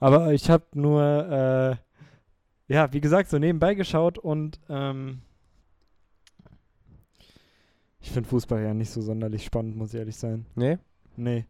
Aber 0.00 0.32
ich 0.32 0.48
habe 0.50 0.64
nur, 0.74 1.02
äh, 2.68 2.72
ja, 2.72 2.92
wie 2.92 3.00
gesagt, 3.00 3.30
so 3.30 3.38
nebenbei 3.38 3.74
geschaut 3.74 4.18
und 4.18 4.60
ähm, 4.68 5.22
ich 8.06 8.12
finde 8.12 8.28
Fußball 8.28 8.62
ja 8.62 8.72
nicht 8.72 8.90
so 8.90 9.00
sonderlich 9.00 9.44
spannend, 9.44 9.76
muss 9.76 9.92
ich 9.92 9.98
ehrlich 9.98 10.16
sein. 10.16 10.46
Nee? 10.54 10.78
Nee. 11.16 11.44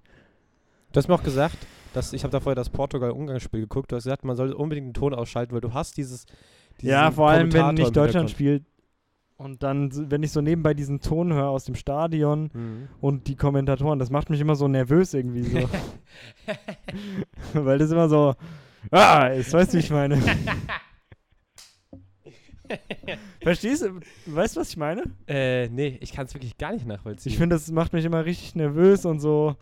Du 0.90 0.96
hast 0.98 1.06
mir 1.06 1.14
auch 1.14 1.22
gesagt, 1.22 1.58
dass 1.92 2.14
ich 2.14 2.24
habe 2.24 2.32
da 2.32 2.40
vorher 2.40 2.54
das 2.54 2.70
Portugal-Ungarn-Spiel 2.70 3.60
geguckt. 3.60 3.92
Du 3.92 3.96
hast 3.96 4.04
gesagt, 4.04 4.24
man 4.24 4.36
soll 4.36 4.52
unbedingt 4.52 4.86
den 4.88 4.94
Ton 4.94 5.12
ausschalten, 5.12 5.52
weil 5.52 5.60
du 5.60 5.74
hast 5.74 5.98
dieses. 5.98 6.24
Ja, 6.80 7.10
vor 7.10 7.28
allem, 7.28 7.52
wenn 7.52 7.74
nicht 7.74 7.94
Deutschland 7.94 8.30
spielt 8.30 8.64
und 9.36 9.62
dann, 9.62 10.10
wenn 10.10 10.22
ich 10.22 10.32
so 10.32 10.40
nebenbei 10.40 10.72
diesen 10.72 11.00
Ton 11.00 11.30
höre 11.34 11.48
aus 11.50 11.66
dem 11.66 11.74
Stadion 11.74 12.48
Mhm. 12.54 12.88
und 13.02 13.26
die 13.28 13.36
Kommentatoren, 13.36 13.98
das 13.98 14.08
macht 14.08 14.30
mich 14.30 14.40
immer 14.40 14.56
so 14.56 14.66
nervös 14.66 15.12
irgendwie 15.12 15.42
so. 15.42 15.58
Weil 17.52 17.76
das 17.78 17.90
immer 17.90 18.08
so, 18.08 18.34
ah, 18.90 19.28
jetzt 19.28 19.52
weißt 19.52 19.74
du, 19.74 19.76
wie 19.76 19.80
ich 19.80 19.90
meine. 19.90 20.18
Verstehst 23.42 23.82
du? 23.82 24.00
Weißt 24.26 24.56
du, 24.56 24.60
was 24.60 24.70
ich 24.70 24.76
meine? 24.76 25.04
äh, 25.26 25.68
nee, 25.68 25.98
ich 26.00 26.12
kann 26.12 26.26
es 26.26 26.34
wirklich 26.34 26.56
gar 26.58 26.72
nicht 26.72 26.86
nachvollziehen. 26.86 27.32
Ich 27.32 27.38
finde, 27.38 27.56
das 27.56 27.70
macht 27.70 27.92
mich 27.92 28.04
immer 28.04 28.24
richtig 28.24 28.54
nervös 28.54 29.04
und 29.04 29.20
so. 29.20 29.56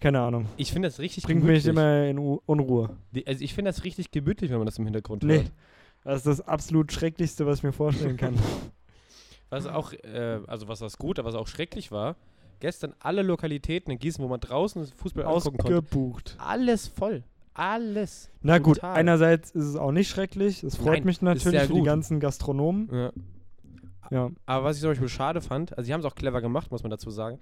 Keine 0.00 0.20
Ahnung. 0.20 0.46
ich 0.56 0.72
finde 0.72 0.88
das 0.88 0.98
richtig 0.98 1.22
Bringt 1.24 1.44
mich 1.44 1.62
gemütlich. 1.62 1.70
immer 1.70 2.06
in 2.06 2.18
U 2.18 2.40
Unruhe. 2.46 2.96
Die- 3.12 3.24
Also 3.26 3.44
ich 3.44 3.54
finde 3.54 3.70
das 3.70 3.84
richtig 3.84 4.10
gemütlich, 4.10 4.50
wenn 4.50 4.58
man 4.58 4.66
das 4.66 4.78
im 4.78 4.84
Hintergrund 4.84 5.22
Nee. 5.22 5.34
hört. 5.36 5.52
Das 6.04 6.16
ist 6.16 6.26
das 6.26 6.40
absolut 6.48 6.90
Schrecklichste, 6.90 7.46
was 7.46 7.58
ich 7.58 7.62
mir 7.62 7.72
vorstellen 7.72 8.16
kann. 8.16 8.34
Was 9.50 9.66
auch, 9.66 9.92
äh, 9.92 10.40
also 10.46 10.66
was 10.66 10.80
was 10.80 10.96
gut, 10.96 11.18
aber 11.18 11.28
was 11.28 11.34
auch 11.34 11.46
schrecklich 11.46 11.92
war, 11.92 12.16
gestern 12.60 12.94
alle 13.00 13.20
Lokalitäten 13.20 13.92
in 13.92 13.98
Gießen, 13.98 14.24
wo 14.24 14.28
man 14.28 14.40
draußen 14.40 14.86
Fußball 14.86 15.26
angucken 15.26 15.58
konnte, 15.58 15.76
Ausgebucht. 15.76 16.36
alles 16.38 16.88
voll. 16.88 17.22
Alles. 17.54 18.30
Na 18.40 18.58
gut, 18.58 18.76
Total. 18.76 18.96
einerseits 18.96 19.50
ist 19.50 19.64
es 19.64 19.76
auch 19.76 19.92
nicht 19.92 20.08
schrecklich. 20.08 20.62
Es 20.62 20.76
freut 20.76 20.94
Nein, 20.98 21.04
mich 21.04 21.20
natürlich 21.22 21.60
für 21.62 21.66
die 21.68 21.78
gut. 21.80 21.86
ganzen 21.86 22.18
Gastronomen. 22.20 22.88
Ja. 22.92 23.12
Ja. 24.12 24.30
Aber 24.46 24.64
was 24.64 24.76
ich 24.76 24.82
zum 24.82 24.90
Beispiel 24.90 25.08
schade 25.08 25.40
fand, 25.40 25.76
also 25.76 25.86
sie 25.86 25.92
haben 25.94 26.00
es 26.00 26.06
auch 26.06 26.14
clever 26.14 26.40
gemacht, 26.42 26.70
muss 26.70 26.82
man 26.82 26.90
dazu 26.90 27.10
sagen. 27.10 27.38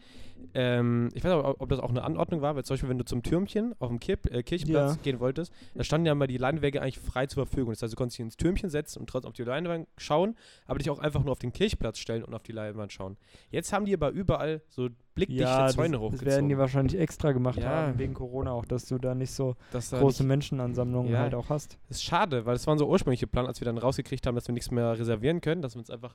Ähm, 0.55 1.09
ich 1.15 1.23
weiß 1.25 1.33
aber, 1.33 1.61
ob 1.61 1.69
das 1.69 1.81
auch 1.81 1.91
eine 1.91 2.03
Anordnung 2.03 2.41
war, 2.43 2.55
weil 2.57 2.65
zum 2.65 2.75
Beispiel, 2.75 2.89
wenn 2.89 2.99
du 2.99 3.05
zum 3.05 3.23
Türmchen 3.23 3.75
auf 3.79 3.89
dem 3.89 4.01
Kirch, 4.01 4.21
äh, 4.31 4.43
Kirchplatz 4.43 4.95
Ja. 4.97 5.03
gehen 5.03 5.21
wolltest, 5.21 5.53
da 5.75 5.85
standen 5.85 6.07
ja 6.07 6.15
mal 6.15 6.27
die 6.27 6.39
Leinwände 6.39 6.81
eigentlich 6.81 6.99
frei 6.99 7.27
zur 7.27 7.47
Verfügung. 7.47 7.73
Das 7.73 7.83
heißt, 7.83 7.93
du 7.93 7.97
konntest 7.97 8.19
dich 8.19 8.25
ins 8.25 8.37
Türmchen 8.37 8.71
setzen 8.71 9.01
und 9.01 9.09
trotzdem 9.11 9.29
auf 9.31 9.35
die 9.35 9.43
Leinwand 9.43 9.89
schauen, 9.99 10.37
aber 10.67 10.79
dich 10.79 10.91
auch 10.91 10.99
einfach 10.99 11.23
nur 11.23 11.33
auf 11.33 11.39
den 11.39 11.53
Kirchplatz 11.53 11.99
stellen 11.99 12.25
und 12.25 12.35
auf 12.35 12.43
die 12.43 12.53
Leinwand 12.53 12.93
schauen. 12.93 13.17
Jetzt 13.51 13.73
haben 13.73 13.85
die 13.85 13.95
aber 13.95 14.11
überall 14.11 14.63
so 14.69 14.89
blickdichte 15.15 15.43
Ja, 15.43 15.67
das, 15.67 15.75
Zäune 15.75 15.93
das 15.93 16.01
hochgezogen. 16.01 16.29
werden 16.33 16.49
die 16.49 16.57
wahrscheinlich 16.59 16.99
extra 16.99 17.33
gemacht 17.33 17.59
Ja. 17.59 17.69
haben, 17.69 17.99
wegen 17.99 18.15
Corona 18.15 18.53
auch, 18.53 18.65
dass 18.65 18.87
du 18.87 18.99
da 18.99 19.15
nicht 19.15 19.33
so 19.33 19.57
das 19.73 19.91
da 19.91 19.99
große 19.99 20.23
nicht- 20.23 20.29
Menschenansammlungen 20.29 21.13
Ja. 21.13 21.19
halt 21.19 21.35
auch 21.35 21.49
hast. 21.51 21.79
ist 21.89 22.03
schade, 22.05 22.47
weil 22.47 22.55
es 22.57 22.67
waren 22.67 22.79
so 22.79 22.89
ursprüngliche 22.89 23.27
Plan, 23.27 23.47
als 23.47 23.61
wir 23.61 23.65
dann 23.67 23.77
rausgekriegt 23.79 24.27
haben, 24.27 24.35
dass 24.37 24.47
wir 24.47 24.53
nichts 24.55 24.71
mehr 24.71 24.99
reservieren 24.99 25.41
können, 25.41 25.63
dass 25.63 25.75
wir 25.75 25.81
uns 25.81 25.91
einfach 25.91 26.15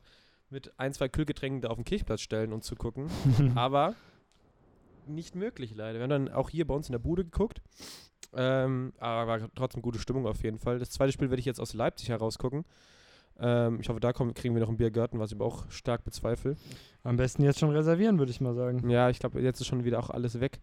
mit 0.49 0.77
ein, 0.79 0.93
zwei 0.93 1.09
Kühlgetränken 1.09 1.61
da 1.61 1.69
auf 1.69 1.75
den 1.75 1.85
Kirchplatz 1.85 2.21
stellen 2.21 2.53
und 2.53 2.63
zu 2.63 2.75
gucken. 2.75 3.09
aber 3.55 3.95
nicht 5.07 5.35
möglich 5.35 5.73
leider. 5.75 5.99
Wir 5.99 6.03
haben 6.03 6.09
dann 6.09 6.29
auch 6.29 6.49
hier 6.49 6.65
bei 6.65 6.73
uns 6.73 6.87
in 6.87 6.93
der 6.93 6.99
Bude 6.99 7.23
geguckt. 7.23 7.61
Ähm, 8.33 8.93
aber 8.99 9.27
war 9.27 9.49
trotzdem 9.55 9.81
gute 9.81 9.99
Stimmung 9.99 10.27
auf 10.27 10.43
jeden 10.43 10.59
Fall. 10.59 10.79
Das 10.79 10.89
zweite 10.89 11.11
Spiel 11.11 11.29
werde 11.29 11.39
ich 11.39 11.45
jetzt 11.45 11.59
aus 11.59 11.73
Leipzig 11.73 12.09
heraus 12.09 12.37
gucken. 12.37 12.65
Ähm, 13.39 13.79
ich 13.79 13.89
hoffe, 13.89 13.99
da 13.99 14.13
kommen, 14.13 14.33
kriegen 14.33 14.55
wir 14.55 14.61
noch 14.61 14.69
ein 14.69 14.77
Biergarten, 14.77 15.19
was 15.19 15.31
ich 15.31 15.37
aber 15.37 15.45
auch 15.45 15.69
stark 15.69 16.03
bezweifle. 16.03 16.55
Am 17.03 17.17
besten 17.17 17.43
jetzt 17.43 17.59
schon 17.59 17.69
reservieren, 17.69 18.19
würde 18.19 18.31
ich 18.31 18.41
mal 18.41 18.53
sagen. 18.53 18.89
Ja, 18.89 19.09
ich 19.09 19.19
glaube, 19.19 19.41
jetzt 19.41 19.61
ist 19.61 19.67
schon 19.67 19.83
wieder 19.83 19.99
auch 19.99 20.09
alles 20.09 20.39
weg. 20.39 20.59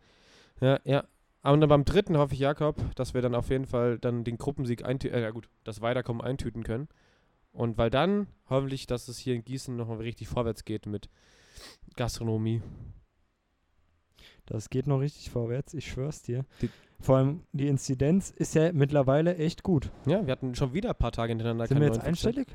Ja, 0.60 0.80
ja. 0.84 1.04
Aber 1.42 1.56
dann 1.56 1.68
beim 1.68 1.84
dritten 1.84 2.16
hoffe 2.16 2.34
ich, 2.34 2.40
Jakob, 2.40 2.76
dass 2.94 3.14
wir 3.14 3.22
dann 3.22 3.34
auf 3.34 3.50
jeden 3.50 3.66
Fall 3.66 3.98
dann 3.98 4.22
den 4.22 4.38
Gruppensieg 4.38 4.84
eintüten, 4.84 5.18
äh, 5.18 5.22
ja 5.22 5.30
gut, 5.30 5.48
das 5.64 5.80
Weiterkommen 5.80 6.22
eintüten 6.22 6.62
können. 6.62 6.88
Und 7.52 7.76
weil 7.78 7.90
dann 7.90 8.26
hoffentlich, 8.48 8.86
dass 8.86 9.08
es 9.08 9.18
hier 9.18 9.34
in 9.34 9.44
Gießen 9.44 9.76
nochmal 9.76 9.98
richtig 9.98 10.28
vorwärts 10.28 10.64
geht 10.64 10.86
mit 10.86 11.08
Gastronomie. 11.96 12.62
Das 14.46 14.70
geht 14.70 14.86
noch 14.86 14.98
richtig 14.98 15.30
vorwärts, 15.30 15.74
ich 15.74 15.90
schwör's 15.90 16.22
dir. 16.22 16.44
Die- 16.60 16.70
Vor 17.00 17.16
allem 17.16 17.42
die 17.52 17.66
Inzidenz 17.68 18.30
ist 18.30 18.54
ja 18.54 18.72
mittlerweile 18.72 19.36
echt 19.36 19.62
gut. 19.62 19.90
Ja, 20.06 20.24
wir 20.24 20.32
hatten 20.32 20.54
schon 20.54 20.72
wieder 20.72 20.90
ein 20.90 20.96
paar 20.96 21.12
Tage 21.12 21.30
hintereinander 21.30 21.66
Sind 21.66 21.80
wir 21.80 21.86
jetzt 21.88 22.00
einstellig? 22.00 22.48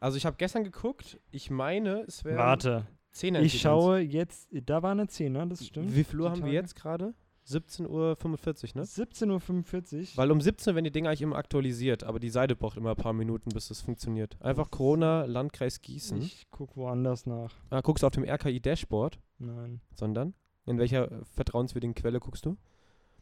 Also 0.00 0.16
ich 0.18 0.26
habe 0.26 0.36
gestern 0.36 0.64
geguckt, 0.64 1.18
ich 1.30 1.50
meine, 1.50 2.00
es 2.06 2.24
wäre 2.24 2.36
Warte. 2.38 2.86
10 3.12 3.34
Ich 3.36 3.58
schaue 3.60 4.00
jetzt, 4.00 4.48
da 4.52 4.82
war 4.82 4.90
eine 4.92 5.06
10, 5.08 5.32
ne? 5.32 5.46
Das 5.48 5.64
stimmt. 5.66 5.94
Wie 5.96 6.04
viel 6.04 6.20
Uhr 6.20 6.28
haben 6.30 6.36
wir 6.40 6.44
Tage. 6.44 6.54
jetzt 6.56 6.76
gerade? 6.76 7.14
17.45 7.46 7.86
Uhr, 7.88 8.80
ne? 8.80 8.82
17.45 8.84 10.00
Uhr. 10.00 10.06
Weil 10.16 10.30
um 10.30 10.40
17 10.40 10.70
Uhr 10.70 10.74
werden 10.76 10.84
die 10.84 10.90
Dinge 10.90 11.08
eigentlich 11.08 11.22
immer 11.22 11.36
aktualisiert, 11.36 12.04
aber 12.04 12.18
die 12.18 12.30
Seite 12.30 12.56
braucht 12.56 12.76
immer 12.76 12.90
ein 12.90 12.96
paar 12.96 13.12
Minuten, 13.12 13.50
bis 13.50 13.70
es 13.70 13.80
funktioniert. 13.80 14.36
Einfach 14.40 14.70
Corona, 14.70 15.24
Landkreis 15.26 15.80
Gießen. 15.80 16.20
Ich 16.20 16.46
guck 16.50 16.76
woanders 16.76 17.26
nach. 17.26 17.54
Ah, 17.70 17.80
guckst 17.82 18.02
du 18.02 18.06
auf 18.08 18.12
dem 18.12 18.24
RKI-Dashboard, 18.24 19.18
Nein. 19.38 19.80
sondern 19.94 20.34
in 20.66 20.78
welcher 20.78 21.10
äh, 21.10 21.24
vertrauenswürdigen 21.34 21.94
Quelle 21.94 22.18
guckst 22.20 22.44
du? 22.46 22.56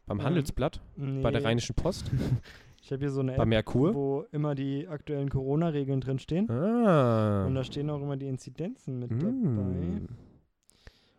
Beim 0.06 0.20
Ähm, 0.20 0.24
Handelsblatt? 0.26 0.80
Nee. 0.96 1.22
Bei 1.22 1.30
der 1.30 1.44
Rheinischen 1.44 1.74
Post? 1.74 2.10
Ich 2.86 2.92
habe 2.92 3.00
hier 3.00 3.10
so 3.10 3.20
eine 3.20 3.32
bei 3.32 3.44
App, 3.44 3.48
Merkur? 3.48 3.94
wo 3.94 4.26
immer 4.30 4.54
die 4.54 4.86
aktuellen 4.86 5.30
Corona-Regeln 5.30 6.02
drinstehen. 6.02 6.50
Ah. 6.50 7.46
Und 7.46 7.54
da 7.54 7.64
stehen 7.64 7.88
auch 7.88 8.02
immer 8.02 8.18
die 8.18 8.26
Inzidenzen 8.26 8.98
mit 8.98 9.10
dabei. 9.10 9.30
Mm. 9.30 10.08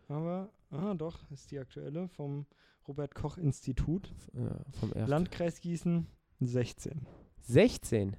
Aber, 0.08 0.48
ah 0.70 0.94
doch, 0.94 1.28
ist 1.32 1.50
die 1.50 1.58
aktuelle 1.58 2.06
vom 2.06 2.46
Robert-Koch-Institut. 2.88 4.14
Ja, 4.32 4.56
vom 4.78 4.92
ersten. 4.92 5.10
Landkreis 5.10 5.60
Gießen 5.60 6.06
16. 6.40 7.06
16. 7.42 8.16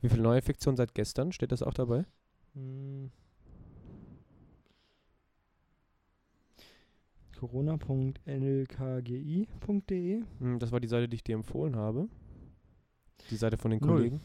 Wie 0.00 0.08
viele 0.08 0.22
Neuinfektionen 0.22 0.76
seit 0.76 0.94
gestern? 0.94 1.32
Steht 1.32 1.52
das 1.52 1.62
auch 1.62 1.74
dabei? 1.74 2.04
Hm. 2.54 3.10
corona.lkgi.de. 8.94 10.22
Hm, 10.38 10.58
Das 10.58 10.72
war 10.72 10.80
die 10.80 10.88
Seite, 10.88 11.08
die 11.08 11.16
ich 11.16 11.24
dir 11.24 11.34
empfohlen 11.36 11.76
habe. 11.76 12.08
Die 13.30 13.36
Seite 13.36 13.56
von 13.56 13.70
den 13.70 13.80
Null. 13.80 13.96
Kollegen. 13.96 14.20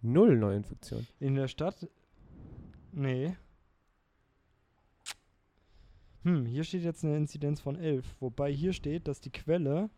Null 0.00 0.36
Neuinfektionen. 0.36 1.06
In 1.18 1.34
der 1.34 1.48
Stadt? 1.48 1.88
Nee. 2.92 3.36
Hm, 6.24 6.46
hier 6.46 6.64
steht 6.64 6.82
jetzt 6.82 7.04
eine 7.04 7.16
Inzidenz 7.16 7.60
von 7.60 7.76
11. 7.76 8.04
Wobei 8.20 8.52
hier 8.52 8.72
steht, 8.72 9.06
dass 9.08 9.20
die 9.20 9.30
Quelle 9.30 9.88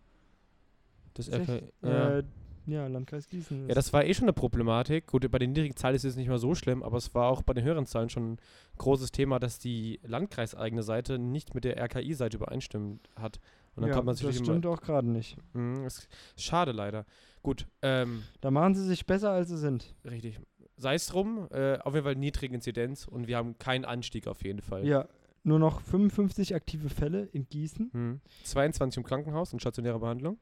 Das 1.14 1.26
tatsächlich, 1.30 1.72
FH, 1.80 1.88
ja. 1.88 2.18
äh, 2.18 2.24
ja, 2.66 2.86
Landkreis 2.86 3.26
Gießen 3.28 3.62
ist. 3.62 3.68
ja, 3.68 3.74
das 3.74 3.92
war 3.92 4.04
eh 4.04 4.14
schon 4.14 4.24
eine 4.24 4.32
Problematik. 4.32 5.06
Gut, 5.06 5.28
bei 5.30 5.38
den 5.38 5.52
niedrigen 5.52 5.76
Zahlen 5.76 5.96
ist 5.96 6.04
es 6.04 6.16
nicht 6.16 6.28
mehr 6.28 6.38
so 6.38 6.54
schlimm, 6.54 6.82
aber 6.82 6.98
es 6.98 7.12
war 7.14 7.28
auch 7.30 7.42
bei 7.42 7.54
den 7.54 7.64
höheren 7.64 7.86
Zahlen 7.86 8.10
schon 8.10 8.32
ein 8.34 8.38
großes 8.78 9.10
Thema, 9.12 9.38
dass 9.40 9.58
die 9.58 9.98
landkreiseigene 10.04 10.82
Seite 10.82 11.18
nicht 11.18 11.54
mit 11.54 11.64
der 11.64 11.78
RKI-Seite 11.82 12.36
übereinstimmt 12.36 13.08
hat. 13.16 13.40
Und 13.74 13.82
dann 13.82 13.88
ja, 13.90 13.94
kommt 13.94 14.06
man 14.06 14.14
das 14.14 14.22
natürlich 14.22 14.44
stimmt 14.44 14.66
auch 14.66 14.80
gerade 14.82 15.08
nicht. 15.08 15.36
Mhm, 15.54 15.88
schade 16.36 16.72
leider. 16.72 17.06
Gut, 17.42 17.66
ähm, 17.82 18.24
Da 18.42 18.50
machen 18.50 18.74
sie 18.74 18.84
sich 18.84 19.06
besser, 19.06 19.30
als 19.30 19.48
sie 19.48 19.56
sind. 19.58 19.94
richtig. 20.04 20.38
Sei 20.76 20.94
es 20.94 21.06
drum, 21.06 21.48
äh, 21.50 21.78
auf 21.78 21.94
jeden 21.94 22.04
Fall 22.04 22.16
niedrige 22.16 22.54
Inzidenz 22.54 23.06
und 23.06 23.26
wir 23.26 23.36
haben 23.36 23.58
keinen 23.58 23.84
Anstieg 23.84 24.26
auf 24.26 24.44
jeden 24.44 24.60
Fall. 24.62 24.86
Ja, 24.86 25.08
nur 25.42 25.58
noch 25.58 25.80
55 25.80 26.54
aktive 26.54 26.88
Fälle 26.90 27.24
in 27.32 27.48
Gießen. 27.48 27.90
Mhm. 27.92 28.20
22 28.44 28.98
im 28.98 29.04
Krankenhaus 29.04 29.52
und 29.52 29.60
stationäre 29.60 29.98
Behandlung. 29.98 30.38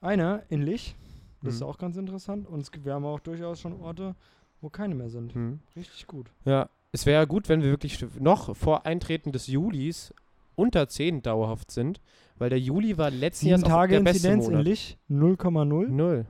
Einer 0.00 0.42
in 0.48 0.62
Lich. 0.62 0.94
Das 1.42 1.54
ist 1.54 1.60
Mhm. 1.60 1.66
auch 1.66 1.78
ganz 1.78 1.96
interessant. 1.96 2.46
Und 2.46 2.70
gibt- 2.72 2.84
wir 2.84 2.94
haben 2.94 3.04
auch 3.04 3.20
durchaus 3.20 3.60
schon 3.60 3.80
Orte, 3.80 4.14
wo 4.60 4.68
keine 4.70 4.94
mehr 4.94 5.10
sind. 5.10 5.34
Mhm. 5.34 5.60
Richtig 5.76 6.06
gut. 6.06 6.30
Ja, 6.44 6.68
es 6.92 7.06
wäre 7.06 7.26
gut, 7.26 7.48
wenn 7.48 7.62
wir 7.62 7.70
wirklich 7.70 8.04
noch 8.20 8.56
vor 8.56 8.86
Eintreten 8.86 9.32
des 9.32 9.46
Julis 9.46 10.14
unter 10.56 10.88
10 10.88 11.20
dauerhaft 11.22 11.70
sind, 11.70 12.00
weil 12.38 12.48
der 12.50 12.60
Juli 12.60 12.96
war 12.96 13.10
letzten 13.10 13.46
Jahr 13.48 13.60
Tage 13.60 13.94
der 13.96 14.02
beste 14.04 14.28
Inzidenz 14.28 14.46
in 14.46 14.52
Monat. 14.52 14.64
Lich 14.66 14.98
0,0. 15.08 15.88
Null. 15.88 16.26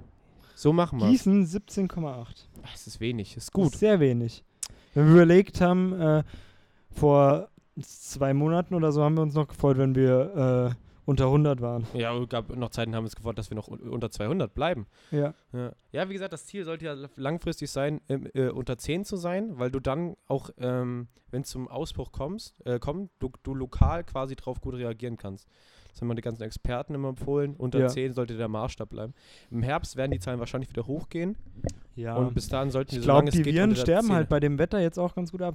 So 0.54 0.72
machen 0.72 1.00
wir 1.00 1.08
Gießen 1.08 1.44
17,8. 1.46 2.48
Es 2.74 2.86
ist 2.86 3.00
wenig, 3.00 3.36
ist 3.36 3.52
Gut. 3.52 3.64
gut. 3.72 3.76
Sehr 3.76 4.00
wenig. 4.00 4.42
Wenn 4.94 5.06
wir 5.06 5.12
überlegt 5.14 5.60
haben, 5.60 5.92
äh, 6.00 6.22
vor 6.92 7.48
zwei 7.80 8.34
Monaten 8.34 8.74
oder 8.74 8.92
so 8.92 9.02
haben 9.02 9.16
wir 9.16 9.22
uns 9.22 9.34
noch 9.34 9.48
gefreut, 9.48 9.78
wenn 9.78 9.94
wir 9.94 10.72
äh, 10.72 10.74
unter 11.06 11.24
100 11.26 11.60
waren. 11.60 11.86
Ja, 11.92 12.16
es 12.16 12.28
gab 12.28 12.54
noch 12.56 12.70
Zeiten, 12.70 12.94
haben 12.94 13.04
wir 13.04 13.08
es 13.08 13.16
gefordert, 13.16 13.38
dass 13.40 13.50
wir 13.50 13.56
noch 13.56 13.68
un- 13.68 13.80
unter 13.90 14.10
200 14.10 14.54
bleiben. 14.54 14.86
Ja. 15.10 15.34
Ja. 15.52 15.72
ja, 15.92 16.08
wie 16.08 16.14
gesagt, 16.14 16.32
das 16.32 16.46
Ziel 16.46 16.64
sollte 16.64 16.84
ja 16.86 16.96
langfristig 17.16 17.70
sein, 17.70 18.00
äh, 18.08 18.48
unter 18.48 18.78
10 18.78 19.04
zu 19.04 19.16
sein, 19.16 19.58
weil 19.58 19.70
du 19.70 19.80
dann 19.80 20.16
auch, 20.28 20.50
ähm, 20.58 21.08
wenn 21.30 21.42
es 21.42 21.48
zum 21.48 21.68
Ausbruch 21.68 22.10
kommst, 22.12 22.64
äh, 22.66 22.78
kommt, 22.78 23.10
du, 23.18 23.30
du 23.42 23.54
lokal 23.54 24.04
quasi 24.04 24.34
drauf 24.36 24.60
gut 24.60 24.74
reagieren 24.76 25.16
kannst. 25.16 25.46
Das 25.92 26.00
haben 26.00 26.08
wir 26.08 26.14
die 26.14 26.22
ganzen 26.22 26.42
Experten 26.42 26.94
immer 26.94 27.10
empfohlen. 27.10 27.54
Unter 27.56 27.78
Ja. 27.80 27.88
10 27.88 28.14
sollte 28.14 28.36
der 28.36 28.48
Maßstab 28.48 28.88
bleiben. 28.88 29.14
Im 29.50 29.62
Herbst 29.62 29.96
werden 29.96 30.10
die 30.10 30.18
Zahlen 30.20 30.40
wahrscheinlich 30.40 30.70
wieder 30.70 30.86
hochgehen 30.86 31.36
ja. 31.96 32.16
und 32.16 32.34
bis 32.34 32.48
dahin 32.48 32.70
sollten 32.70 32.92
ich 32.92 32.96
wir, 32.96 33.02
solange 33.02 33.24
glaube, 33.24 33.28
es 33.28 33.34
die 33.36 33.42
geht, 33.42 33.54
Viren 33.54 33.70
unter 33.70 33.74
der 33.76 33.82
sterben 33.82 34.06
10. 34.08 34.16
halt 34.16 34.28
bei 34.28 34.40
dem 34.40 34.58
Wetter 34.58 34.80
jetzt 34.80 34.98
auch 34.98 35.14
ganz 35.14 35.30
gut 35.32 35.42
ab. 35.42 35.54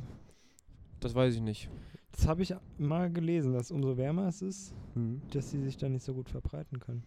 Das 1.01 1.15
weiß 1.15 1.33
ich 1.33 1.41
nicht. 1.41 1.69
Das 2.11 2.27
habe 2.27 2.41
ich 2.41 2.53
mal 2.77 3.11
gelesen, 3.11 3.53
dass 3.53 3.71
umso 3.71 3.97
wärmer 3.97 4.27
es 4.27 4.41
ist, 4.41 4.73
Hm. 4.95 5.21
dass 5.31 5.51
sie 5.51 5.61
sich 5.63 5.77
dann 5.77 5.91
nicht 5.93 6.03
so 6.03 6.13
gut 6.13 6.29
verbreiten 6.29 6.79
können. 6.79 7.03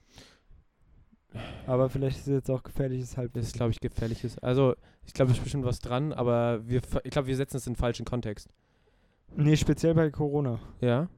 Aber 1.66 1.88
vielleicht 1.90 2.18
ist 2.18 2.28
es 2.28 2.32
jetzt 2.34 2.50
auch 2.50 2.62
gefährliches 2.62 3.06
Das 3.06 3.12
ist, 3.12 3.18
Halbwissen. 3.18 3.52
glaube 3.56 3.70
ich, 3.72 3.80
gefährliches. 3.80 4.38
Also, 4.38 4.74
ich 5.06 5.12
glaube, 5.14 5.32
es 5.32 5.38
ist 5.38 5.42
bestimmt 5.44 5.64
was 5.64 5.80
dran, 5.80 6.12
aber 6.12 6.66
wir, 6.68 6.80
ich 7.04 7.10
glaube, 7.10 7.26
wir 7.28 7.36
setzen 7.36 7.56
es 7.56 7.66
in 7.66 7.72
den 7.72 7.78
falschen 7.78 8.04
Kontext. 8.04 8.48
Nee, 9.36 9.56
speziell 9.56 9.94
bei 9.94 10.10
Corona. 10.10 10.60
Ja? 10.80 11.08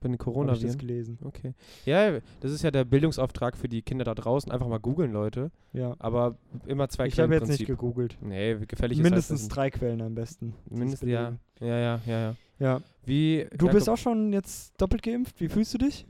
Bei 0.00 0.08
den 0.08 0.18
Habe 0.18 0.52
ich 0.54 0.62
das 0.62 0.78
gelesen. 0.78 1.18
Okay. 1.24 1.54
Ja, 1.84 2.18
das 2.40 2.52
ist 2.52 2.62
ja 2.62 2.70
der 2.70 2.84
Bildungsauftrag 2.84 3.56
für 3.56 3.68
die 3.68 3.82
Kinder 3.82 4.04
da 4.04 4.14
draußen. 4.14 4.50
Einfach 4.52 4.68
mal 4.68 4.78
googeln, 4.78 5.12
Leute. 5.12 5.50
Ja. 5.72 5.94
Aber 5.98 6.36
immer 6.66 6.88
zwei 6.88 7.06
Ich 7.06 7.18
habe 7.18 7.34
jetzt 7.34 7.48
nicht 7.48 7.66
gegoogelt. 7.66 8.16
Nee, 8.20 8.56
gefährliches 8.66 9.02
Mindestens 9.02 9.40
Halbwissen. 9.42 9.48
drei 9.48 9.70
Quellen 9.70 10.02
am 10.02 10.14
besten. 10.14 10.54
Mindestens, 10.68 11.08
ja. 11.08 11.36
Ja, 11.60 11.66
ja, 11.66 12.00
ja, 12.06 12.20
ja. 12.20 12.34
Ja. 12.58 12.80
Wie, 13.04 13.46
Du 13.56 13.68
bist 13.68 13.88
auch 13.88 13.96
schon 13.96 14.32
jetzt 14.32 14.80
doppelt 14.80 15.02
geimpft. 15.02 15.40
Wie 15.40 15.48
fühlst 15.48 15.74
du 15.74 15.78
dich? 15.78 16.06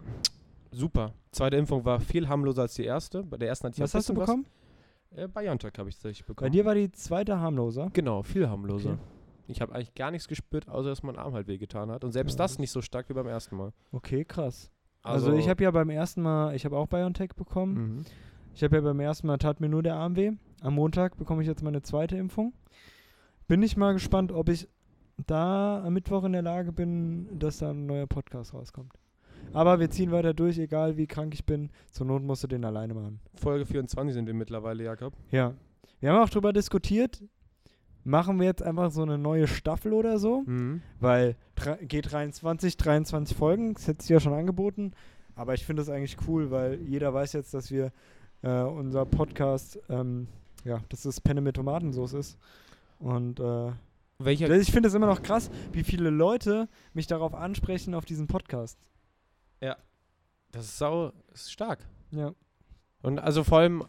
Super. 0.73 1.13
Zweite 1.31 1.57
Impfung 1.57 1.85
war 1.85 2.01
viel 2.01 2.29
harmloser 2.29 2.63
als 2.63 2.75
die 2.75 2.85
erste. 2.85 3.23
Bei 3.23 3.37
der 3.37 3.49
ersten 3.49 3.67
hatte 3.67 3.77
ich 3.77 3.83
Was 3.83 3.95
hast 3.95 4.09
du 4.09 4.15
bekommen? 4.15 4.47
Was. 5.11 5.25
Äh, 5.25 5.29
BioNTech 5.29 5.73
habe 5.79 5.89
ich 5.89 5.95
tatsächlich 5.97 6.25
Bei 6.25 6.29
bekommen. 6.35 6.53
dir 6.53 6.65
war 6.65 6.75
die 6.75 6.91
zweite 6.93 7.39
harmloser. 7.39 7.91
Genau, 7.93 8.23
viel 8.23 8.49
harmloser. 8.49 8.93
Okay. 8.93 8.99
Ich 9.49 9.61
habe 9.61 9.75
eigentlich 9.75 9.95
gar 9.95 10.11
nichts 10.11 10.29
gespürt, 10.29 10.69
außer 10.69 10.91
dass 10.91 11.03
mein 11.03 11.17
Arm 11.17 11.33
halt 11.33 11.49
wehgetan 11.49 11.91
hat. 11.91 12.05
Und 12.05 12.13
selbst 12.13 12.39
Ja, 12.39 12.45
das 12.45 12.59
nicht 12.59 12.71
so 12.71 12.83
stark 12.83 13.09
wie 13.09 13.15
beim 13.15 13.27
ersten 13.27 13.57
Mal. 13.57 13.73
Okay, 13.93 14.25
krass. 14.25 14.71
Also, 15.03 15.33
ich 15.33 15.49
habe 15.49 15.65
ja 15.65 15.71
beim 15.71 15.91
ersten 15.91 16.21
Mal, 16.21 16.55
ich 16.55 16.65
habe 16.65 16.77
auch 16.77 16.87
BioNTech 16.87 17.31
bekommen. 17.35 17.75
Mhm. 17.75 18.05
Ich 18.55 18.63
habe 18.63 18.77
ja 18.77 18.83
beim 18.83 19.01
ersten 19.01 19.27
Mal 19.27 19.39
tat 19.39 19.61
mir 19.61 19.69
nur 19.69 19.83
der 19.83 19.95
Arm 19.95 20.17
weh. 20.17 20.33
Am 20.61 20.75
Montag 20.75 21.17
bekomme 21.17 21.43
ich 21.43 21.49
jetzt 21.49 21.63
meine 21.63 21.83
zweite 21.83 22.17
Impfung. 22.17 22.53
Bin 23.47 23.63
ich 23.63 23.77
mal 23.77 23.93
gespannt, 23.95 24.33
ob 24.33 24.49
ich 24.49 24.69
da 25.27 25.83
am 25.85 25.95
Mittwoch 25.95 26.25
in 26.25 26.33
der 26.33 26.43
Lage 26.43 26.73
bin, 26.73 27.39
dass 27.39 27.59
da 27.59 27.71
ein 27.71 27.87
neuer 27.87 28.07
Podcast 28.07 28.53
rauskommt. 28.53 28.93
Aber 29.53 29.81
wir 29.81 29.89
ziehen 29.91 30.11
weiter 30.11 30.35
durch, 30.35 30.59
egal 30.59 30.97
wie 30.97 31.07
krank 31.07 31.33
ich 31.35 31.47
bin. 31.47 31.71
Zur 31.91 32.07
Not 32.07 32.23
musst 32.23 32.43
du 32.43 32.49
den 32.49 32.65
alleine 32.65 32.95
machen. 32.95 33.21
Folge 33.35 33.65
24 33.65 34.13
sind 34.13 34.27
wir 34.27 34.35
mittlerweile, 34.35 34.85
Jakob. 34.85 35.15
Ja. 35.31 35.55
Wir 36.01 36.13
haben 36.13 36.23
auch 36.23 36.29
drüber 36.29 36.53
diskutiert, 36.53 37.23
machen 38.05 38.39
wir 38.39 38.47
jetzt 38.47 38.63
einfach 38.63 38.91
so 38.91 39.03
eine 39.03 39.19
neue 39.19 39.47
Staffel 39.47 39.93
oder 39.93 40.19
so? 40.19 40.43
Mhm. 40.47 40.83
Weil 41.01 41.37
dra- 41.57 41.79
G23, 41.83 42.77
23 42.79 43.37
Folgen, 43.37 43.75
das 43.75 43.87
hätte 43.87 44.05
sie 44.05 44.13
ja 44.13 44.21
schon 44.21 44.33
angeboten. 44.33 44.93
Aber 45.35 45.55
ich 45.55 45.65
finde 45.65 45.83
das 45.83 45.89
eigentlich 45.91 46.17
cool, 46.27 46.51
weil 46.51 46.81
jeder 46.83 47.15
weiß 47.15 47.33
jetzt, 47.35 47.55
dass 47.55 47.71
wir 47.71 47.93
äh, 48.43 48.63
unser 48.63 49.05
Podcast, 49.07 49.79
ähm, 49.89 50.29
ja, 50.65 50.81
dass 50.89 51.03
das 51.03 51.21
Penne 51.21 51.41
mit 51.41 51.57
Tomatensauce 51.57 52.15
ist. 52.15 52.39
Und 52.99 53.39
äh, 53.41 53.73
Welcher, 54.19 54.51
ich 54.51 54.73
finde 54.73 54.89
es 54.89 54.95
immer 54.95 55.07
noch 55.07 55.23
krass, 55.23 55.49
wie 55.73 55.85
viele 55.85 56.11
Leute 56.11 56.69
mich 56.93 57.07
darauf 57.07 57.35
ansprechen 57.35 57.95
auf 57.95 58.05
diesen 58.05 58.27
Podcast. 58.27 58.79
das 59.61 60.65
ist 60.65 60.79
sau 60.79 61.13
das 61.31 61.43
ist 61.43 61.53
stark. 61.53 61.87
Ja. 62.11 62.33
Und 63.03 63.19
also 63.21 63.45
vor 63.45 63.59
allem, 63.59 63.85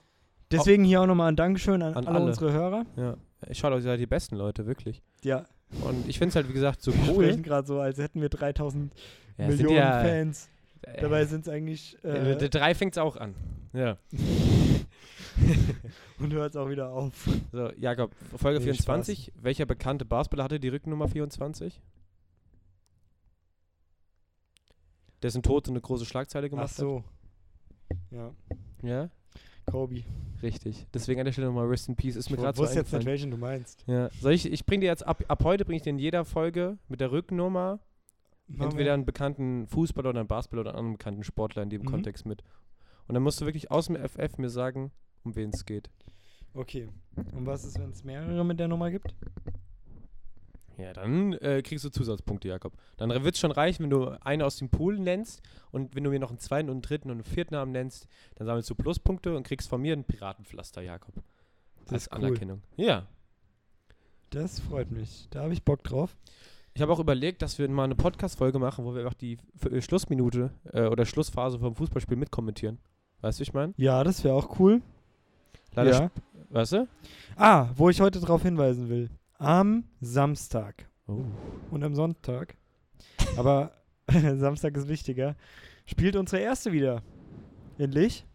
Deswegen 0.51 0.84
hier 0.84 1.01
auch 1.01 1.06
nochmal 1.06 1.32
ein 1.32 1.36
Dankeschön 1.36 1.82
an, 1.84 1.94
An 1.94 2.08
alle, 2.08 2.18
alle. 2.18 2.25
unsere 2.27 2.51
Hörer. 2.51 2.86
ja, 2.96 3.18
schaut 3.53 3.72
euch, 3.72 3.79
ihr 3.79 3.84
seid 3.84 4.00
die 4.00 4.08
besten 4.08 4.36
Leute, 4.36 4.65
wirklich. 4.65 5.01
Ja, 5.24 5.46
Und 5.84 6.08
ich 6.08 6.18
finde 6.18 6.29
es 6.29 6.36
halt, 6.36 6.50
wie 6.50 6.53
gesagt, 6.53 6.82
so 6.82 6.91
wir 6.94 7.13
cool. 7.13 7.25
sprechen 7.25 7.44
gerade 7.44 7.68
so, 7.68 7.79
als 7.79 7.98
hätten 8.00 8.20
wir 8.22 8.29
3000 8.29 8.91
Ja, 9.38 9.48
Millionen 9.48 9.75
ja, 9.77 10.01
Fans. 10.01 10.50
äh, 10.82 11.01
Dabei 11.01 11.25
sind 11.25 11.41
es 11.41 11.50
eigentlich. 11.53 11.98
äh, 12.03 12.36
der 12.36 12.50
drei 12.50 12.74
fängt 12.74 12.94
es 12.94 12.98
auch 12.98 13.15
an. 13.15 13.36
Ja. 13.74 13.98
und 16.20 16.34
hört 16.34 16.50
es 16.51 16.56
auch 16.56 16.70
wieder 16.70 16.89
auf. 16.89 17.29
So, 17.51 17.72
Jakob, 17.77 18.12
Folge 18.36 18.58
Nee, 18.60 18.65
24. 18.65 19.32
Welcher 19.39 19.68
bekannte 19.68 20.06
Basketballer 20.06 20.46
hatte 20.46 20.60
die 20.60 20.70
Rückennummer 20.70 21.08
24? 21.08 21.79
Dessen 25.22 25.44
Tod 25.44 25.65
so 25.65 25.72
eine 25.72 25.82
große 25.82 26.06
Schlagzeile 26.06 26.48
Ach 26.48 26.51
gemacht 26.51 26.74
so. 26.75 27.03
Ja, 28.12 28.25
hat. 28.25 28.34
Ja, 28.84 29.10
Kobe. 29.72 30.04
richtig. 30.42 30.88
Deswegen 30.94 31.20
an 31.22 31.26
der 31.26 31.32
Stelle 31.32 31.48
nochmal 31.48 31.68
Rest 31.68 31.90
in 31.90 31.96
Peace. 31.96 32.16
Ist 32.16 32.30
mir 32.30 32.36
Ich 32.38 32.42
gerade 32.42 32.56
so 32.58 32.64
wusste 32.64 32.80
jetzt 32.80 32.94
nicht, 32.94 33.06
welchen 33.06 33.32
du 33.32 33.38
meinst. 33.38 33.84
Ja. 33.88 34.10
Soll 34.22 34.34
ich, 34.34 34.52
ich 34.52 34.66
bring 34.66 34.82
dir 34.82 34.88
jetzt 34.88 35.06
ab, 35.06 35.24
ab 35.28 35.44
heute 35.44 35.66
bringe 35.66 35.78
ich 35.78 35.84
dir 35.84 35.90
in 35.92 36.00
jeder 36.00 36.26
Folge 36.26 36.78
mit 36.88 37.00
der 37.02 37.12
Rückennummer 37.12 37.80
Machen 38.48 38.64
entweder 38.72 38.86
wir- 38.86 38.94
einen 38.94 39.06
bekannten 39.06 39.68
Fußballer 39.68 40.10
oder 40.10 40.20
einen 40.22 40.28
Basketballer 40.28 40.62
oder 40.62 40.70
einen 40.72 40.78
anderen 40.80 40.98
bekannten 40.98 41.24
Sportler 41.24 41.64
in 41.64 41.70
dem 41.70 41.82
Mhm. 41.84 41.86
Kontext 41.88 42.26
mit. 42.26 42.42
Und 43.08 43.14
dann 43.14 43.24
musst 43.24 43.40
du 43.42 43.46
wirklich 43.46 43.70
aus 43.72 43.88
dem 43.88 43.96
FF 43.96 44.38
mir 44.38 44.50
sagen, 44.50 44.92
um 45.24 45.36
wen 45.36 45.50
es 45.52 45.66
geht. 45.66 45.90
Okay. 46.54 46.90
Und 47.36 47.46
was 47.46 47.64
ist, 47.64 47.78
wenn 47.80 47.90
es 47.92 48.04
mehrere 48.04 48.44
mit 48.46 48.60
der 48.60 48.68
Nummer 48.68 48.90
gibt? 48.92 49.14
Ja, 50.80 50.94
dann 50.94 51.34
äh, 51.34 51.62
kriegst 51.62 51.84
du 51.84 51.90
Zusatzpunkte, 51.90 52.48
Jakob. 52.48 52.74
Dann 52.98 53.10
wird 53.10 53.36
es 53.36 53.40
schon 53.40 53.52
reichen, 53.52 53.84
wenn 53.84 53.90
du 53.90 54.08
einen 54.22 54.42
aus 54.42 54.58
dem 54.58 54.70
Pool 54.70 54.98
nennst 54.98 55.42
und 55.72 55.94
wenn 55.94 56.06
du 56.06 56.10
mir 56.10 56.20
noch 56.20 56.30
einen 56.30 56.40
zweiten 56.40 56.70
und 56.70 56.76
einen 56.76 56.82
dritten 56.82 57.10
und 57.10 57.18
einen 57.18 57.24
vierten 57.26 57.54
Namen 57.54 57.74
nennst, 57.74 58.08
dann 58.36 58.48
sammelst 58.48 58.70
du 58.70 58.76
Pluspunkte 58.76 59.36
und 59.36 59.44
kriegst 59.44 59.68
von 59.68 59.82
mir 59.82 59.94
ein 59.94 60.06
Piratenpflaster, 60.06 60.82
Jakob. 60.82 61.16
Das 61.86 61.94
als 61.94 62.04
ist 62.04 62.12
cool. 62.14 62.26
Anerkennung. 62.26 62.62
Ja. 62.78 63.08
Das 64.30 64.60
freut 64.60 64.92
mich. 64.92 65.28
Da 65.32 65.42
habe 65.44 65.54
ich 65.54 65.64
Bock 65.64 65.84
drauf. 65.84 66.16
Ich 66.74 66.82
habe 66.82 66.94
auch 66.94 67.00
überlegt, 67.00 67.42
dass 67.42 67.60
wir 67.60 67.68
mal 67.68 67.84
eine 67.84 67.96
Podcast-Folge 67.96 68.58
machen, 68.58 68.86
wo 68.86 68.94
wir 68.94 69.02
einfach 69.02 69.16
die 69.16 69.38
äh, 69.70 69.82
Schlussminute 69.82 70.52
äh, 70.72 70.86
oder 70.86 71.06
Schlussphase 71.06 71.60
vom 71.60 71.76
Fußballspiel 71.76 72.16
mitkommentieren. 72.16 72.78
Weißt 73.22 73.40
du, 73.40 73.44
ich 73.44 73.54
meine? 73.54 73.74
Ja, 73.76 74.02
das 74.04 74.24
wäre 74.24 74.36
auch 74.36 74.60
cool. 74.60 74.82
Leider, 75.74 75.92
ja. 75.92 76.12
weißt 76.52 76.74
du? 76.74 76.88
Ah, 77.36 77.70
wo 77.76 77.90
ich 77.90 78.00
heute 78.00 78.20
darauf 78.22 78.44
hinweisen 78.44 78.88
will. 78.88 79.10
Am 79.39 79.86
Samstag 80.01 80.88
Oh. 81.08 81.24
und 81.72 81.84
am 81.84 81.96
Sonntag. 81.96 82.55
Aber 83.38 83.72
Samstag 84.36 84.75
ist 84.77 84.88
wichtiger. 84.88 85.36
Spielt 85.86 86.15
unsere 86.15 86.41
erste 86.41 86.72
wieder. 86.72 87.01
Endlich. 87.79 88.25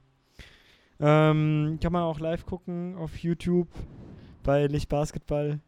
Ähm, 0.99 1.78
kann 1.82 1.92
man 1.92 2.02
auch 2.02 2.18
live 2.18 2.46
gucken 2.46 2.96
auf 2.96 3.16
YouTube 3.18 3.68
bei 4.42 4.66
Licht 4.66 4.88
Basketball. 4.88 5.61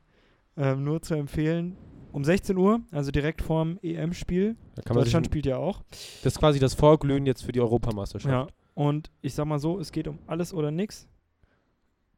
Ähm, 0.57 0.85
nur 0.85 1.03
zu 1.03 1.15
empfehlen. 1.15 1.77
um 2.13 2.25
16 2.25 2.57
Uhr, 2.57 2.81
also 2.93 3.11
direkt 3.11 3.43
vorm 3.43 3.79
EM-Spiel. 3.83 4.57
Deutschland 4.87 5.27
spielt 5.27 5.45
ja 5.45 5.59
auch. 5.59 5.83
das 6.23 6.33
ist 6.33 6.39
quasi 6.39 6.59
das 6.59 6.73
Vorglühen 6.73 7.27
jetzt 7.27 7.43
für 7.45 7.53
die 7.53 7.61
Europameisterschaft. 7.61 8.33
Ja. 8.33 8.47
Und 8.75 9.11
ich 9.21 9.35
sag 9.35 9.45
mal 9.47 9.59
so, 9.59 9.79
es 9.79 9.93
geht 9.93 10.09
um 10.09 10.19
alles 10.27 10.55
oder 10.55 10.71
nichts. 10.71 11.07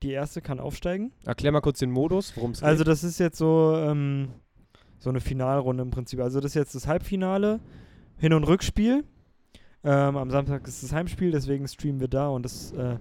Die 0.02 0.10
erste 0.12 0.40
kann 0.40 0.60
aufsteigen. 0.60 1.12
Erklär 1.24 1.50
mal 1.52 1.60
kurz 1.60 1.80
den 1.80 1.90
Modus, 1.90 2.36
worum 2.36 2.52
es 2.52 2.62
Also 2.62 2.84
geht. 2.84 2.88
das 2.92 3.02
ist 3.04 3.18
jetzt 3.18 3.36
so, 3.38 3.74
ähm, 3.76 4.28
so 4.98 5.10
eine 5.10 5.20
Finalrunde 5.20 5.82
im 5.82 5.90
Prinzip. 5.90 6.20
Also 6.20 6.40
das 6.40 6.52
ist 6.52 6.54
jetzt 6.54 6.74
das 6.74 6.86
Halbfinale, 6.86 7.60
Hin- 8.16 8.32
und 8.32 8.44
Rückspiel. 8.44 9.04
Ähm, 9.84 10.16
am 10.16 10.30
Samstag 10.30 10.66
ist 10.66 10.82
das 10.82 10.92
Heimspiel, 10.92 11.30
deswegen 11.30 11.66
streamen 11.68 12.00
wir 12.00 12.08
da 12.08 12.28
und 12.28 12.44
das 12.44 12.72
äh, 12.72 12.96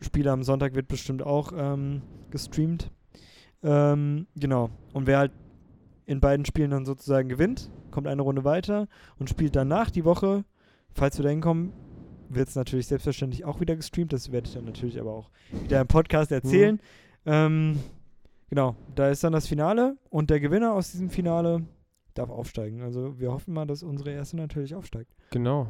Spiel 0.00 0.28
am 0.28 0.42
Sonntag 0.42 0.74
wird 0.74 0.86
bestimmt 0.88 1.22
auch 1.22 1.52
ähm, 1.56 2.02
gestreamt. 2.30 2.90
Ähm, 3.62 4.26
genau. 4.36 4.70
Und 4.92 5.06
wer 5.06 5.18
halt 5.18 5.32
in 6.06 6.20
beiden 6.20 6.44
Spielen 6.44 6.70
dann 6.70 6.84
sozusagen 6.84 7.28
gewinnt, 7.28 7.70
kommt 7.90 8.06
eine 8.06 8.22
Runde 8.22 8.44
weiter 8.44 8.86
und 9.18 9.30
spielt 9.30 9.56
danach 9.56 9.90
die 9.90 10.04
Woche, 10.04 10.44
falls 10.92 11.18
wir 11.18 11.22
da 11.22 11.30
hinkommen, 11.30 11.72
wird 12.34 12.48
es 12.48 12.54
natürlich 12.56 12.86
selbstverständlich 12.86 13.44
auch 13.44 13.60
wieder 13.60 13.76
gestreamt. 13.76 14.12
Das 14.12 14.30
werde 14.32 14.48
ich 14.48 14.54
dann 14.54 14.64
natürlich 14.64 15.00
aber 15.00 15.12
auch 15.12 15.30
wieder 15.62 15.80
im 15.80 15.86
Podcast 15.86 16.32
erzählen. 16.32 16.80
Ähm, 17.26 17.78
genau, 18.50 18.76
da 18.94 19.08
ist 19.10 19.24
dann 19.24 19.32
das 19.32 19.46
Finale 19.46 19.96
und 20.10 20.30
der 20.30 20.40
Gewinner 20.40 20.72
aus 20.74 20.92
diesem 20.92 21.10
Finale 21.10 21.64
darf 22.14 22.30
aufsteigen. 22.30 22.82
Also 22.82 23.18
wir 23.18 23.32
hoffen 23.32 23.54
mal, 23.54 23.66
dass 23.66 23.82
unsere 23.82 24.10
erste 24.12 24.36
natürlich 24.36 24.74
aufsteigt. 24.74 25.10
Genau. 25.30 25.66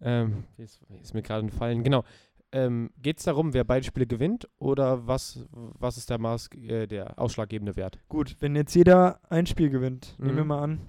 Ähm, 0.00 0.44
ist, 0.58 0.80
ist 1.02 1.14
mir 1.14 1.22
gerade 1.22 1.42
entfallen. 1.42 1.82
Genau. 1.84 2.04
Ähm, 2.52 2.90
Geht 3.00 3.18
es 3.18 3.24
darum, 3.24 3.52
wer 3.54 3.64
beide 3.64 3.84
Spiele 3.86 4.06
gewinnt 4.06 4.48
oder 4.58 5.06
was, 5.06 5.46
was 5.52 5.96
ist 5.96 6.10
der, 6.10 6.18
Maß, 6.18 6.48
äh, 6.56 6.86
der 6.86 7.18
ausschlaggebende 7.18 7.76
Wert? 7.76 7.98
Gut, 8.08 8.36
wenn 8.40 8.56
jetzt 8.56 8.74
jeder 8.74 9.20
ein 9.30 9.46
Spiel 9.46 9.70
gewinnt, 9.70 10.16
nehmen 10.18 10.36
wir 10.36 10.42
Mhm. 10.44 10.48
mal 10.48 10.62
an, 10.62 10.80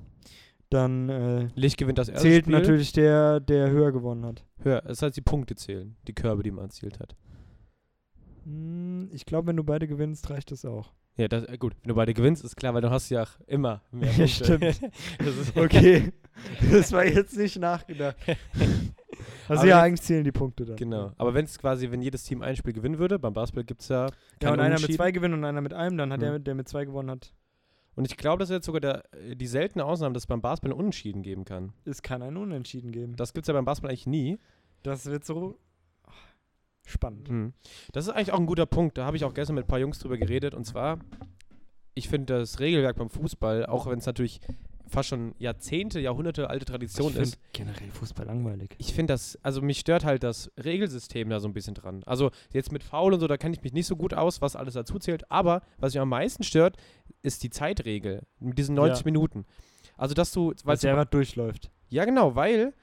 dann 0.71 1.09
äh, 1.09 1.47
Licht 1.55 1.77
gewinnt 1.77 1.97
das 1.99 2.09
erste 2.09 2.27
zählt 2.27 2.45
Spiel. 2.45 2.53
natürlich 2.57 2.91
der, 2.93 3.39
der 3.39 3.69
höher 3.69 3.91
gewonnen 3.91 4.25
hat. 4.25 4.43
Höher. 4.63 4.81
Das 4.81 5.01
heißt, 5.01 5.15
die 5.15 5.21
Punkte 5.21 5.55
zählen, 5.55 5.95
die 6.07 6.13
Körbe, 6.13 6.43
die 6.43 6.51
man 6.51 6.65
erzielt 6.65 6.99
hat. 6.99 7.15
Hm, 8.45 9.09
ich 9.11 9.25
glaube, 9.25 9.47
wenn 9.47 9.57
du 9.57 9.63
beide 9.63 9.87
gewinnst, 9.87 10.29
reicht 10.29 10.51
das 10.51 10.65
auch. 10.65 10.91
Ja, 11.17 11.27
das, 11.27 11.43
äh, 11.45 11.57
gut. 11.57 11.73
Wenn 11.83 11.89
du 11.89 11.95
beide 11.95 12.13
gewinnst, 12.13 12.43
ist 12.43 12.55
klar, 12.55 12.73
weil 12.73 12.81
du 12.81 12.89
hast 12.89 13.09
ja 13.09 13.23
auch 13.23 13.31
immer 13.45 13.81
mehr 13.91 14.09
Ja, 14.11 14.25
Punkte. 14.25 14.73
stimmt. 14.73 14.81
das 15.19 15.37
ist, 15.37 15.57
Okay, 15.57 16.13
das 16.71 16.91
war 16.93 17.05
jetzt 17.05 17.37
nicht 17.37 17.59
nachgedacht. 17.59 18.15
Also 19.47 19.61
Aber 19.61 19.69
ja, 19.69 19.81
eigentlich 19.81 20.01
zählen 20.01 20.23
die 20.23 20.31
Punkte 20.31 20.65
dann. 20.65 20.77
Genau. 20.77 21.11
Aber 21.17 21.33
wenn 21.33 21.45
es 21.45 21.59
quasi, 21.59 21.91
wenn 21.91 22.01
jedes 22.01 22.23
Team 22.23 22.41
ein 22.41 22.55
Spiel 22.55 22.73
gewinnen 22.73 22.97
würde, 22.97 23.19
beim 23.19 23.33
Basketball 23.33 23.65
gibt 23.65 23.81
es 23.81 23.89
ja 23.89 24.07
Ja, 24.41 24.53
und 24.53 24.59
einer 24.61 24.79
mit 24.79 24.93
zwei 24.93 25.11
gewinnt 25.11 25.33
und 25.33 25.43
einer 25.43 25.59
mit 25.61 25.73
einem, 25.73 25.97
dann 25.97 26.11
hat 26.13 26.19
Mhm. 26.19 26.23
der, 26.23 26.39
der 26.39 26.55
mit 26.55 26.69
zwei 26.69 26.85
gewonnen 26.85 27.11
hat, 27.11 27.33
Und 27.95 28.05
ich 28.09 28.17
glaube, 28.17 28.39
das 28.39 28.49
ist 28.49 28.55
jetzt 28.55 28.65
sogar 28.65 28.81
der, 28.81 29.03
äh, 29.13 29.35
die 29.35 29.47
seltene 29.47 29.85
Ausnahme, 29.85 30.13
dass 30.13 30.23
es 30.23 30.27
beim 30.27 30.41
Basketball 30.41 30.71
ein 30.71 30.79
Unentschieden 30.79 31.23
geben 31.23 31.45
kann. 31.45 31.73
es 31.85 32.01
kann 32.01 32.21
ein 32.21 32.37
Unentschieden 32.37 32.91
geben. 32.91 33.15
Das 33.15 33.33
gibt 33.33 33.43
es 33.43 33.47
ja 33.47 33.53
beim 33.53 33.65
Basketball 33.65 33.91
eigentlich 33.91 34.07
nie. 34.07 34.39
Das 34.83 35.05
wird 35.05 35.25
so 35.25 35.57
ach, 36.03 36.13
spannend. 36.85 37.29
Mhm. 37.29 37.53
Das 37.91 38.07
ist 38.07 38.13
eigentlich 38.13 38.31
auch 38.31 38.39
ein 38.39 38.45
guter 38.45 38.65
Punkt. 38.65 38.97
Da 38.97 39.05
habe 39.05 39.17
ich 39.17 39.25
auch 39.25 39.33
gestern 39.33 39.55
mit 39.55 39.65
ein 39.65 39.67
paar 39.67 39.79
Jungs 39.79 39.99
drüber 39.99 40.17
geredet. 40.17 40.53
Und 40.53 40.65
zwar, 40.65 40.99
ich 41.93 42.07
finde 42.07 42.39
das 42.39 42.59
Regelwerk 42.59 42.97
beim 42.97 43.09
Fußball, 43.09 43.65
auch 43.65 43.87
wenn 43.87 43.99
es 43.99 44.05
natürlich 44.05 44.39
fast 44.91 45.09
schon 45.09 45.33
Jahrzehnte, 45.39 45.99
Jahrhunderte 45.99 46.49
alte 46.49 46.65
Tradition 46.65 47.11
ich 47.13 47.17
ist, 47.19 47.39
generell 47.53 47.89
Fußball 47.91 48.25
langweilig. 48.25 48.75
ich 48.77 48.93
finde 48.93 49.13
das, 49.13 49.37
also 49.41 49.61
mich 49.61 49.79
stört 49.79 50.05
halt 50.05 50.23
das 50.23 50.51
Regelsystem 50.63 51.29
da 51.29 51.39
so 51.39 51.47
ein 51.47 51.53
bisschen 51.53 51.73
dran. 51.73 52.03
Also 52.05 52.31
jetzt 52.53 52.71
mit 52.71 52.83
Foul 52.83 53.13
und 53.13 53.19
so, 53.19 53.27
da 53.27 53.37
kenne 53.37 53.55
ich 53.55 53.63
mich 53.63 53.73
nicht 53.73 53.87
so 53.87 53.95
gut 53.95 54.13
aus, 54.13 54.41
was 54.41 54.55
alles 54.55 54.73
dazu 54.75 54.99
zählt. 54.99 55.29
Aber 55.31 55.61
was 55.79 55.93
mich 55.93 56.01
am 56.01 56.09
meisten 56.09 56.43
stört, 56.43 56.77
ist 57.23 57.43
die 57.43 57.49
Zeitregel 57.49 58.23
mit 58.39 58.57
diesen 58.57 58.75
90 58.75 58.99
Ja. 58.99 59.05
Minuten. 59.11 59.45
Also 59.97 60.13
dass 60.13 60.31
du, 60.31 60.53
weil 60.63 60.77
der 60.77 60.97
was 60.97 61.09
durchläuft. 61.09 61.71
ja 61.89 62.05
genau, 62.05 62.35
weil 62.35 62.73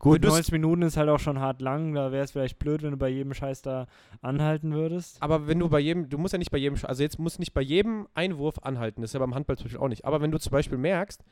Gut, 0.00 0.14
Wenn 0.14 0.22
du's- 0.22 0.30
90 0.34 0.52
Minuten 0.52 0.82
ist 0.82 0.96
halt 0.96 1.08
auch 1.08 1.18
schon 1.18 1.40
hart 1.40 1.60
lang. 1.60 1.92
Da 1.92 2.12
wäre 2.12 2.22
es 2.22 2.30
vielleicht 2.30 2.60
blöd, 2.60 2.84
wenn 2.84 2.92
du 2.92 2.96
bei 2.96 3.08
jedem 3.08 3.34
Scheiß 3.34 3.62
da 3.62 3.88
anhalten 4.22 4.72
würdest. 4.72 5.20
Aber 5.20 5.48
wenn 5.48 5.58
du 5.58 5.68
bei 5.68 5.80
jedem, 5.80 6.08
du 6.08 6.18
musst 6.18 6.32
ja 6.34 6.38
nicht 6.38 6.52
bei 6.52 6.58
jedem, 6.58 6.78
also 6.84 7.02
jetzt 7.02 7.18
musst 7.18 7.38
du 7.38 7.40
nicht 7.40 7.52
bei 7.52 7.62
jedem 7.62 8.06
Einwurf 8.14 8.60
anhalten, 8.62 9.00
das 9.00 9.10
ist 9.10 9.14
ja 9.14 9.18
beim 9.18 9.34
Handball 9.34 9.56
zum 9.58 9.64
Beispiel 9.64 9.80
auch 9.80 9.88
nicht. 9.88 10.04
Aber 10.04 10.20
wenn 10.20 10.30
du 10.30 10.38
zum 10.38 10.52
Beispiel 10.52 10.78
merkst, 10.78 11.24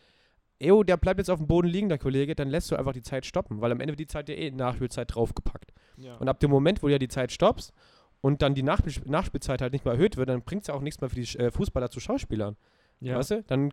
Eo, 0.58 0.82
der 0.82 0.96
bleibt 0.96 1.18
jetzt 1.18 1.30
auf 1.30 1.38
dem 1.38 1.46
Boden 1.46 1.68
liegen, 1.68 1.88
der 1.88 1.98
Kollege, 1.98 2.34
dann 2.34 2.48
lässt 2.48 2.70
du 2.70 2.76
einfach 2.76 2.92
die 2.92 3.02
Zeit 3.02 3.26
stoppen, 3.26 3.60
weil 3.60 3.72
am 3.72 3.80
Ende 3.80 3.92
wird 3.92 4.00
die 4.00 4.06
Zeit 4.06 4.28
ja 4.28 4.34
eh 4.34 4.50
Nachspielzeit 4.50 5.14
draufgepackt. 5.14 5.72
Ja. 5.98 6.16
Und 6.16 6.28
ab 6.28 6.40
dem 6.40 6.50
Moment, 6.50 6.82
wo 6.82 6.86
du 6.86 6.92
ja 6.92 6.98
die 6.98 7.08
Zeit 7.08 7.32
stoppst 7.32 7.72
und 8.20 8.42
dann 8.42 8.54
die 8.54 8.62
Nachspiel 8.62 9.02
Nachspielzeit 9.06 9.60
halt 9.60 9.72
nicht 9.72 9.84
mehr 9.84 9.94
erhöht 9.94 10.16
wird, 10.16 10.28
dann 10.28 10.42
bringt 10.42 10.62
es 10.62 10.68
ja 10.68 10.74
auch 10.74 10.80
nichts 10.80 11.00
mehr 11.00 11.10
für 11.10 11.16
die 11.16 11.38
äh, 11.38 11.50
Fußballer 11.50 11.90
zu 11.90 12.00
Schauspielern. 12.00 12.56
Ja. 13.00 13.18
Weißt 13.18 13.30
du? 13.30 13.42
Dann, 13.46 13.70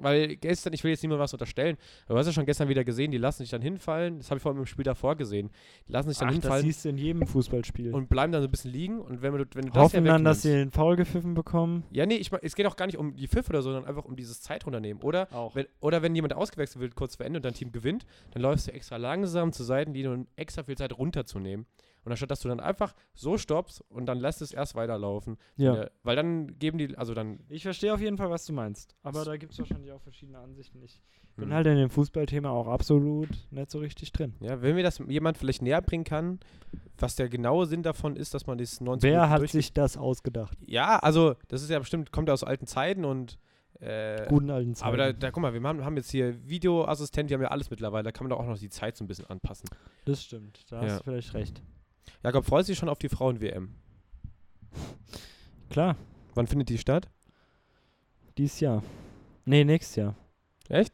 weil 0.00 0.36
gestern, 0.36 0.72
ich 0.72 0.82
will 0.84 0.90
jetzt 0.90 1.02
niemandem 1.02 1.22
was 1.22 1.32
unterstellen, 1.32 1.76
aber 2.06 2.14
du 2.14 2.20
hast 2.20 2.26
ja 2.26 2.32
schon 2.32 2.46
gestern 2.46 2.68
wieder 2.68 2.84
gesehen, 2.84 3.10
die 3.10 3.18
lassen 3.18 3.42
sich 3.42 3.50
dann 3.50 3.62
hinfallen, 3.62 4.18
das 4.18 4.30
habe 4.30 4.38
ich 4.38 4.42
vor 4.42 4.52
allem 4.52 4.60
im 4.60 4.66
Spiel 4.66 4.84
davor 4.84 5.16
gesehen, 5.16 5.50
die 5.86 5.92
lassen 5.92 6.08
sich 6.08 6.18
dann 6.18 6.28
Ach, 6.28 6.32
das 6.32 6.42
hinfallen 6.42 6.66
siehst 6.66 6.84
du 6.84 6.88
in 6.88 6.96
jedem 6.96 7.26
Fußballspiel. 7.26 7.94
und 7.94 8.08
bleiben 8.08 8.32
dann 8.32 8.42
so 8.42 8.48
ein 8.48 8.50
bisschen 8.50 8.72
liegen 8.72 9.00
und 9.00 9.22
wenn 9.22 9.32
du, 9.32 9.44
wenn 9.54 9.66
du 9.66 9.72
das 9.72 9.82
Hoffen 9.82 10.06
ja 10.06 10.12
dann, 10.12 10.24
dass 10.24 10.42
sie 10.42 10.50
den 10.50 10.70
Foul 10.70 10.96
gepfiffen 10.96 11.34
bekommen. 11.34 11.84
Ja, 11.90 12.06
nee, 12.06 12.16
ich, 12.16 12.30
es 12.42 12.54
geht 12.54 12.66
auch 12.66 12.76
gar 12.76 12.86
nicht 12.86 12.96
um 12.96 13.14
die 13.14 13.28
Pfiff 13.28 13.48
oder 13.50 13.60
so, 13.60 13.70
sondern 13.70 13.88
einfach 13.88 14.04
um 14.04 14.16
dieses 14.16 14.40
Zeitrunternehmen. 14.40 15.02
Oder 15.02 15.28
Auch. 15.32 15.54
wenn, 15.54 15.66
oder 15.80 16.02
wenn 16.02 16.14
jemand 16.14 16.34
ausgewechselt 16.34 16.80
wird 16.80 16.94
kurz 16.94 17.16
vor 17.16 17.26
Ende 17.26 17.38
und 17.38 17.44
dein 17.44 17.54
Team 17.54 17.72
gewinnt, 17.72 18.06
dann 18.32 18.42
läufst 18.42 18.68
du 18.68 18.72
extra 18.72 18.96
langsam 18.96 19.52
zur 19.52 19.66
Seitenlinie, 19.66 20.12
um 20.12 20.26
extra 20.36 20.62
viel 20.62 20.76
Zeit 20.76 20.96
runterzunehmen. 20.96 21.66
Und 22.04 22.12
anstatt 22.12 22.30
dass 22.30 22.40
du 22.40 22.48
dann 22.48 22.60
einfach 22.60 22.94
so 23.14 23.38
stoppst 23.38 23.80
und 23.88 24.06
dann 24.06 24.18
lässt 24.18 24.42
es 24.42 24.52
erst 24.52 24.74
weiterlaufen. 24.74 25.36
Ja. 25.56 25.74
Äh, 25.82 25.90
weil 26.02 26.16
dann 26.16 26.58
geben 26.58 26.78
die, 26.78 26.96
also 26.96 27.14
dann. 27.14 27.40
Ich 27.48 27.62
verstehe 27.62 27.92
auf 27.94 28.00
jeden 28.00 28.18
Fall, 28.18 28.30
was 28.30 28.44
du 28.44 28.52
meinst. 28.52 28.94
Aber 29.02 29.24
da 29.24 29.36
gibt 29.36 29.52
es 29.52 29.58
wahrscheinlich 29.58 29.92
auch 29.92 30.00
verschiedene 30.02 30.38
Ansichten. 30.38 30.82
Ich 30.82 31.00
bin 31.36 31.46
hm. 31.46 31.54
halt 31.54 31.66
in 31.66 31.76
dem 31.76 31.90
Fußballthema 31.90 32.50
auch 32.50 32.68
absolut 32.68 33.28
nicht 33.50 33.70
so 33.70 33.78
richtig 33.78 34.12
drin. 34.12 34.34
Ja, 34.40 34.62
wenn 34.62 34.74
mir 34.76 34.82
das 34.82 34.98
jemand 35.08 35.36
vielleicht 35.38 35.62
näher 35.62 35.82
bringen 35.82 36.04
kann, 36.04 36.38
was 36.98 37.16
der 37.16 37.28
genaue 37.28 37.66
Sinn 37.66 37.82
davon 37.82 38.16
ist, 38.16 38.34
dass 38.34 38.46
man 38.46 38.58
das 38.58 38.80
90 38.80 39.02
Wer 39.10 39.22
Minuten 39.22 39.30
hat 39.42 39.50
sich 39.50 39.72
das 39.72 39.96
ausgedacht? 39.96 40.56
Ja, 40.66 40.98
also, 40.98 41.34
das 41.48 41.62
ist 41.62 41.70
ja 41.70 41.78
bestimmt, 41.78 42.12
kommt 42.12 42.28
ja 42.28 42.34
aus 42.34 42.44
alten 42.44 42.66
Zeiten 42.66 43.04
und. 43.04 43.38
Äh, 43.80 44.26
Guten 44.28 44.50
alten 44.50 44.74
Zeiten. 44.76 44.86
aber 44.86 44.96
da, 44.96 45.12
da, 45.12 45.30
guck 45.32 45.42
mal, 45.42 45.52
wir 45.52 45.60
haben, 45.60 45.84
haben 45.84 45.96
jetzt 45.96 46.10
hier 46.10 46.48
Videoassistent, 46.48 47.28
die 47.28 47.34
haben 47.34 47.42
ja 47.42 47.48
alles 47.48 47.70
mittlerweile, 47.70 48.04
da 48.04 48.12
kann 48.12 48.24
man 48.24 48.30
doch 48.30 48.38
auch 48.38 48.48
noch 48.48 48.56
die 48.58 48.70
Zeit 48.70 48.96
so 48.96 49.02
ein 49.04 49.08
bisschen 49.08 49.26
anpassen. 49.26 49.68
das 50.04 50.22
stimmt. 50.22 50.70
Da 50.70 50.76
Ja. 50.76 50.88
hast 50.88 51.00
du 51.00 51.04
vielleicht 51.04 51.34
recht. 51.34 51.60
Jakob, 52.22 52.44
freust 52.44 52.68
du 52.68 52.72
dich 52.72 52.78
schon 52.78 52.88
auf 52.88 52.98
die 52.98 53.08
Frauen-WM? 53.08 53.74
Klar, 55.70 55.96
Wann 56.34 56.46
findet 56.46 56.68
die 56.68 56.78
statt? 56.78 57.08
dieses 58.36 58.58
Jahr. 58.60 58.82
Nee, 59.44 59.64
nächstes 59.64 59.96
Jahr. 59.96 60.16
Echt? 60.68 60.92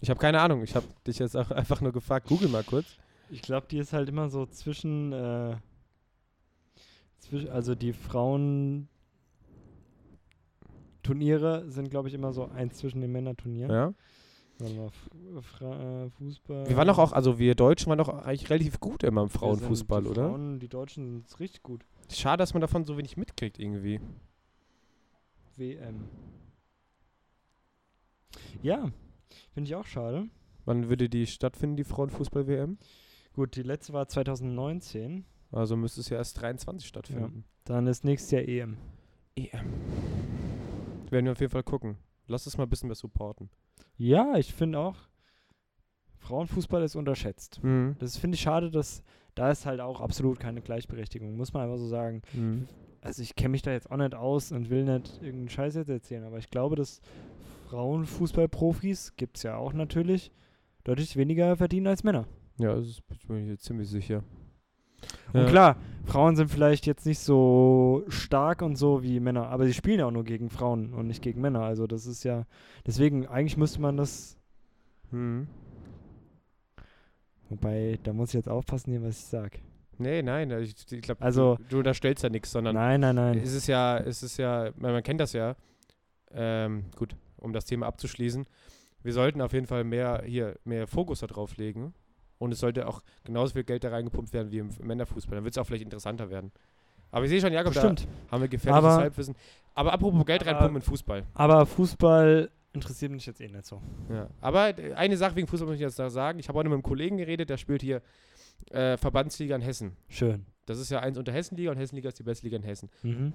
Ich 0.00 0.10
habe 0.10 0.20
keine 0.20 0.40
Ahnung. 0.40 0.62
Ich 0.62 0.76
habe 0.76 0.86
dich 1.06 1.18
jetzt 1.18 1.36
auch 1.36 1.50
einfach 1.52 1.80
nur 1.80 1.92
gefragt. 1.92 2.28
Google 2.28 2.48
mal 2.48 2.62
kurz. 2.62 2.86
Ich 3.30 3.42
glaube, 3.42 3.66
die 3.68 3.78
ist 3.78 3.92
halt 3.92 4.08
immer 4.08 4.28
so 4.28 4.46
zwischen, 4.46 5.12
äh, 5.12 5.56
zwischen 7.18 7.48
also 7.48 7.74
die 7.74 7.92
Frauen 7.92 8.88
Turniere 11.02 11.68
sind, 11.70 11.90
glaube 11.90 12.08
ich, 12.08 12.14
immer 12.14 12.32
so 12.32 12.46
eins 12.46 12.78
zwischen 12.78 13.00
den 13.00 13.12
Männerturnieren. 13.12 13.70
Ja. 13.72 13.94
Äh, 14.60 16.10
Fußball. 16.10 16.68
Wir 16.68 16.76
waren 16.76 16.86
doch 16.86 16.98
auch, 16.98 17.12
also 17.12 17.38
wir 17.38 17.54
Deutschen 17.54 17.90
waren 17.90 17.98
doch 17.98 18.08
eigentlich 18.08 18.50
relativ 18.50 18.78
gut 18.80 19.02
immer 19.02 19.22
im 19.22 19.30
Frauenfußball, 19.30 20.06
oder? 20.06 20.28
Frauen, 20.28 20.60
die 20.60 20.68
Deutschen 20.68 21.24
sind 21.26 21.40
richtig 21.40 21.62
gut. 21.62 21.84
Schade, 22.10 22.38
dass 22.38 22.54
man 22.54 22.60
davon 22.60 22.84
so 22.84 22.96
wenig 22.96 23.16
mitkriegt 23.16 23.58
irgendwie. 23.58 24.00
WM. 25.56 26.08
Ja, 28.62 28.90
finde 29.52 29.68
ich 29.68 29.74
auch 29.74 29.86
schade. 29.86 30.28
Wann 30.64 30.88
würde 30.88 31.08
die 31.08 31.26
stattfinden, 31.26 31.76
die 31.76 31.84
Frauenfußball-WM? 31.84 32.78
Gut, 33.34 33.56
die 33.56 33.62
letzte 33.62 33.92
war 33.92 34.08
2019. 34.08 35.24
Also 35.52 35.76
müsste 35.76 36.00
es 36.00 36.08
ja 36.08 36.16
erst 36.16 36.40
23 36.40 36.88
stattfinden. 36.88 37.44
Dann 37.64 37.86
ist 37.86 38.04
nächstes 38.04 38.30
Jahr 38.30 38.42
EM. 38.42 38.76
EM. 39.36 39.72
Werden 41.10 41.26
wir 41.26 41.32
auf 41.32 41.40
jeden 41.40 41.52
Fall 41.52 41.62
gucken. 41.62 41.96
Lass 42.26 42.46
es 42.46 42.56
mal 42.56 42.64
ein 42.64 42.70
bisschen 42.70 42.88
mehr 42.88 42.96
supporten. 42.96 43.50
Ja, 43.96 44.36
ich 44.36 44.52
finde 44.52 44.78
auch, 44.78 44.96
Frauenfußball 46.18 46.82
ist 46.82 46.96
unterschätzt. 46.96 47.60
Mhm. 47.62 47.96
Das 47.98 48.16
finde 48.16 48.36
ich 48.36 48.40
schade, 48.40 48.70
dass 48.70 49.02
da 49.34 49.50
ist 49.50 49.66
halt 49.66 49.80
auch 49.80 50.00
absolut 50.00 50.40
keine 50.40 50.62
Gleichberechtigung, 50.62 51.36
muss 51.36 51.52
man 51.52 51.64
einfach 51.64 51.78
so 51.78 51.88
sagen. 51.88 52.22
Mhm. 52.32 52.68
Also 53.00 53.22
ich 53.22 53.34
kenne 53.36 53.50
mich 53.50 53.62
da 53.62 53.72
jetzt 53.72 53.90
auch 53.90 53.96
nicht 53.96 54.14
aus 54.14 54.52
und 54.52 54.70
will 54.70 54.84
nicht 54.84 55.16
irgendeinen 55.16 55.50
Scheiß 55.50 55.74
jetzt 55.74 55.90
erzählen, 55.90 56.24
aber 56.24 56.38
ich 56.38 56.48
glaube, 56.48 56.76
dass 56.76 57.02
Frauenfußballprofis, 57.68 59.14
gibt 59.16 59.36
es 59.36 59.42
ja 59.42 59.56
auch 59.56 59.72
natürlich, 59.72 60.30
deutlich 60.84 61.16
weniger 61.16 61.56
verdienen 61.56 61.86
als 61.86 62.04
Männer. 62.04 62.26
Ja, 62.58 62.74
das 62.76 63.00
bin 63.00 63.38
ich 63.38 63.46
mir 63.46 63.58
ziemlich 63.58 63.88
sicher. 63.88 64.22
Und 65.32 65.40
Ja. 65.42 65.46
klar, 65.48 65.76
Frauen 66.04 66.36
sind 66.36 66.50
vielleicht 66.50 66.86
jetzt 66.86 67.06
nicht 67.06 67.18
so 67.18 68.04
stark 68.08 68.62
und 68.62 68.76
so 68.76 69.02
wie 69.02 69.20
Männer, 69.20 69.48
aber 69.48 69.64
sie 69.66 69.72
spielen 69.74 69.98
ja 70.00 70.06
auch 70.06 70.10
nur 70.10 70.24
gegen 70.24 70.50
Frauen 70.50 70.92
und 70.92 71.06
nicht 71.06 71.22
gegen 71.22 71.40
Männer. 71.40 71.62
Also 71.62 71.86
das 71.86 72.06
ist 72.06 72.24
ja, 72.24 72.44
deswegen, 72.86 73.26
eigentlich 73.26 73.56
müsste 73.56 73.80
man 73.80 73.96
das, 73.96 74.36
Mhm. 75.10 75.46
wobei, 77.48 77.98
da 78.02 78.12
muss 78.12 78.30
ich 78.30 78.34
jetzt 78.34 78.48
aufpassen 78.48 78.90
hier, 78.90 79.02
was 79.02 79.18
ich 79.18 79.24
sage. 79.26 79.58
Nee, 79.98 80.22
nein, 80.22 80.50
ich, 80.50 80.74
ich 80.92 81.02
glaube, 81.02 81.22
Also- 81.22 81.56
du, 81.56 81.64
du 81.70 81.78
unterstellst 81.78 82.22
ja 82.24 82.28
nichts, 82.30 82.50
sondern 82.50 82.74
Nein, 82.74 83.00
nein, 83.00 83.14
nein. 83.14 83.38
es 83.38 83.54
ist 83.54 83.66
ja, 83.68 83.96
es 83.98 84.22
ist 84.22 84.36
ja, 84.38 84.70
man, 84.76 84.92
man 84.92 85.02
kennt 85.02 85.20
das 85.20 85.32
ja. 85.32 85.54
Ähm, 86.32 86.86
gut, 86.96 87.14
um 87.36 87.52
das 87.52 87.64
Thema 87.64 87.86
abzuschließen. 87.86 88.44
Wir 89.04 89.12
sollten 89.12 89.40
auf 89.40 89.52
jeden 89.52 89.66
Fall 89.66 89.84
mehr 89.84 90.22
hier 90.26 90.56
mehr 90.64 90.88
Fokus 90.88 91.20
darauf 91.20 91.56
legen. 91.56 91.94
Und 92.38 92.52
es 92.52 92.58
sollte 92.60 92.86
auch 92.88 93.02
genauso 93.24 93.54
viel 93.54 93.64
Geld 93.64 93.84
da 93.84 93.90
reingepumpt 93.90 94.32
werden 94.32 94.50
wie 94.50 94.58
im 94.58 94.70
Männerfußball. 94.82 95.36
Dann 95.36 95.44
wird 95.44 95.54
es 95.54 95.58
auch 95.58 95.64
vielleicht 95.66 95.84
interessanter 95.84 96.30
werden. 96.30 96.50
Aber 97.10 97.24
ich 97.24 97.30
sehe 97.30 97.40
schon, 97.40 97.52
Jakob, 97.52 97.72
da 97.74 97.80
Bestimmt. 97.80 98.08
haben 98.30 98.40
wir 98.40 98.48
gefährliches 98.48 98.84
Aber- 98.84 98.96
Halbwissen. 99.02 99.34
Aber 99.74 99.92
apropos 99.92 100.26
Geld 100.26 100.44
reinpumpen 100.46 100.76
in 100.76 100.82
Fußball. 100.82 101.24
Aber 101.34 101.64
Fußball 101.66 102.50
interessiert 102.72 103.12
mich 103.12 103.24
jetzt 103.26 103.40
eh 103.40 103.46
nicht 103.48 103.64
so. 103.66 103.80
Ja. 104.10 104.28
Aber 104.40 104.76
äh, 104.78 104.94
eine 104.94 105.16
Sache 105.16 105.36
wegen 105.36 105.46
Fußball 105.46 105.66
muss 105.68 105.76
ich 105.76 105.80
jetzt 105.80 105.98
noch 105.98 106.08
sagen. 106.10 106.38
Ich 106.40 106.48
habe 106.48 106.58
heute 106.58 106.68
mit 106.68 106.74
einem 106.74 106.82
Kollegen 106.82 107.16
geredet, 107.16 107.50
der 107.50 107.56
spielt 107.56 107.82
hier 107.82 108.02
äh, 108.70 108.96
Verbandsliga 108.96 109.54
in 109.54 109.62
Hessen. 109.62 109.96
Schön. 110.08 110.44
Das 110.66 110.78
ist 110.78 110.90
ja 110.90 111.00
eins 111.00 111.18
unter 111.18 111.32
Hessenliga 111.32 111.70
und 111.70 111.76
Hessenliga 111.76 112.08
ist 112.08 112.18
die 112.18 112.22
beste 112.24 112.46
Liga 112.46 112.56
in 112.56 112.62
Hessen. 112.64 112.90
Mhm. 113.02 113.32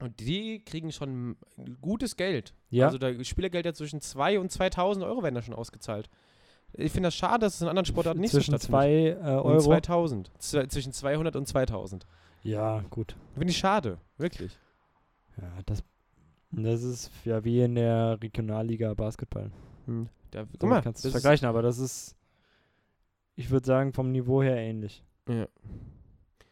Und 0.00 0.20
die 0.20 0.60
kriegen 0.64 0.92
schon 0.92 1.36
gutes 1.80 2.16
Geld. 2.16 2.54
Ja. 2.70 2.86
Also 2.86 2.98
da 2.98 3.12
Spielergelder 3.24 3.74
zwischen 3.74 4.00
2 4.00 4.38
und 4.38 4.52
2000 4.52 5.04
Euro 5.04 5.24
werden 5.24 5.34
da 5.34 5.42
schon 5.42 5.54
ausgezahlt. 5.54 6.08
Ich 6.74 6.92
finde 6.92 7.08
das 7.08 7.14
schade, 7.14 7.40
dass 7.40 7.54
es 7.56 7.62
in 7.62 7.68
anderen 7.68 7.86
Sportarten 7.86 8.20
nicht 8.20 8.30
Zwischen 8.30 8.52
so 8.52 8.58
stattfindet. 8.58 9.18
äh, 9.22 9.36
und 9.36 9.52
Euro. 9.52 9.60
2000. 9.60 10.30
Z 10.38 10.70
zwischen 10.72 10.92
200 10.92 11.34
und 11.36 11.46
2000. 11.48 12.06
Ja, 12.42 12.80
gut. 12.90 13.16
Finde 13.34 13.50
ich 13.50 13.56
schade. 13.58 13.98
Wirklich. 14.16 14.56
Ja, 15.40 15.50
das, 15.66 15.82
das 16.50 16.82
ist 16.82 17.10
ja 17.24 17.42
wie 17.44 17.62
in 17.62 17.74
der 17.74 18.18
Regionalliga 18.22 18.94
Basketball. 18.94 19.50
Hm. 19.86 20.08
Da, 20.30 20.42
So 20.44 20.48
guck 20.58 20.68
mal, 20.70 20.82
kannst 20.82 21.04
du 21.04 21.10
vergleichen, 21.10 21.48
aber 21.48 21.62
das 21.62 21.78
ist, 21.78 22.14
ich 23.34 23.50
würde 23.50 23.66
sagen, 23.66 23.92
vom 23.92 24.12
Niveau 24.12 24.42
her 24.42 24.56
ähnlich. 24.58 25.02
Ja, 25.28 25.46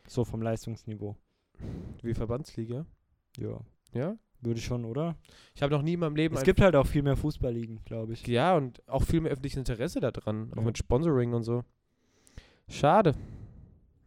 So 0.09 0.25
vom 0.25 0.41
Leistungsniveau. 0.43 1.17
wie 2.03 2.15
Verbandsliga. 2.15 2.87
Ja. 3.39 3.61
Ja. 3.93 4.17
Würde 4.47 4.59
ich 4.59 4.65
schon, 4.65 4.85
oder? 4.85 5.17
Ich 5.55 5.63
habe 5.63 5.75
noch 5.75 5.83
nie 5.83 5.95
in 5.95 6.01
meinem 6.01 6.17
Leben 6.17 6.35
Es 6.35 6.41
ein- 6.43 6.45
gibt 6.47 6.61
halt 6.61 6.77
auch 6.77 6.87
viel 6.87 7.03
mehr 7.03 7.17
Fußballligen, 7.17 7.81
glaube 7.85 8.13
ich. 8.13 8.27
Ja, 8.27 8.57
und 8.57 8.81
auch 8.89 9.03
viel 9.03 9.21
mehr 9.21 9.33
öffentliches 9.33 9.59
Interesse 9.59 10.01
daran. 10.01 10.51
Auch 10.53 10.59
Ja. 10.59 10.63
mit 10.63 10.79
Sponsoring 10.79 11.33
und 11.35 11.43
so. 11.43 11.65
Schade. 12.69 13.15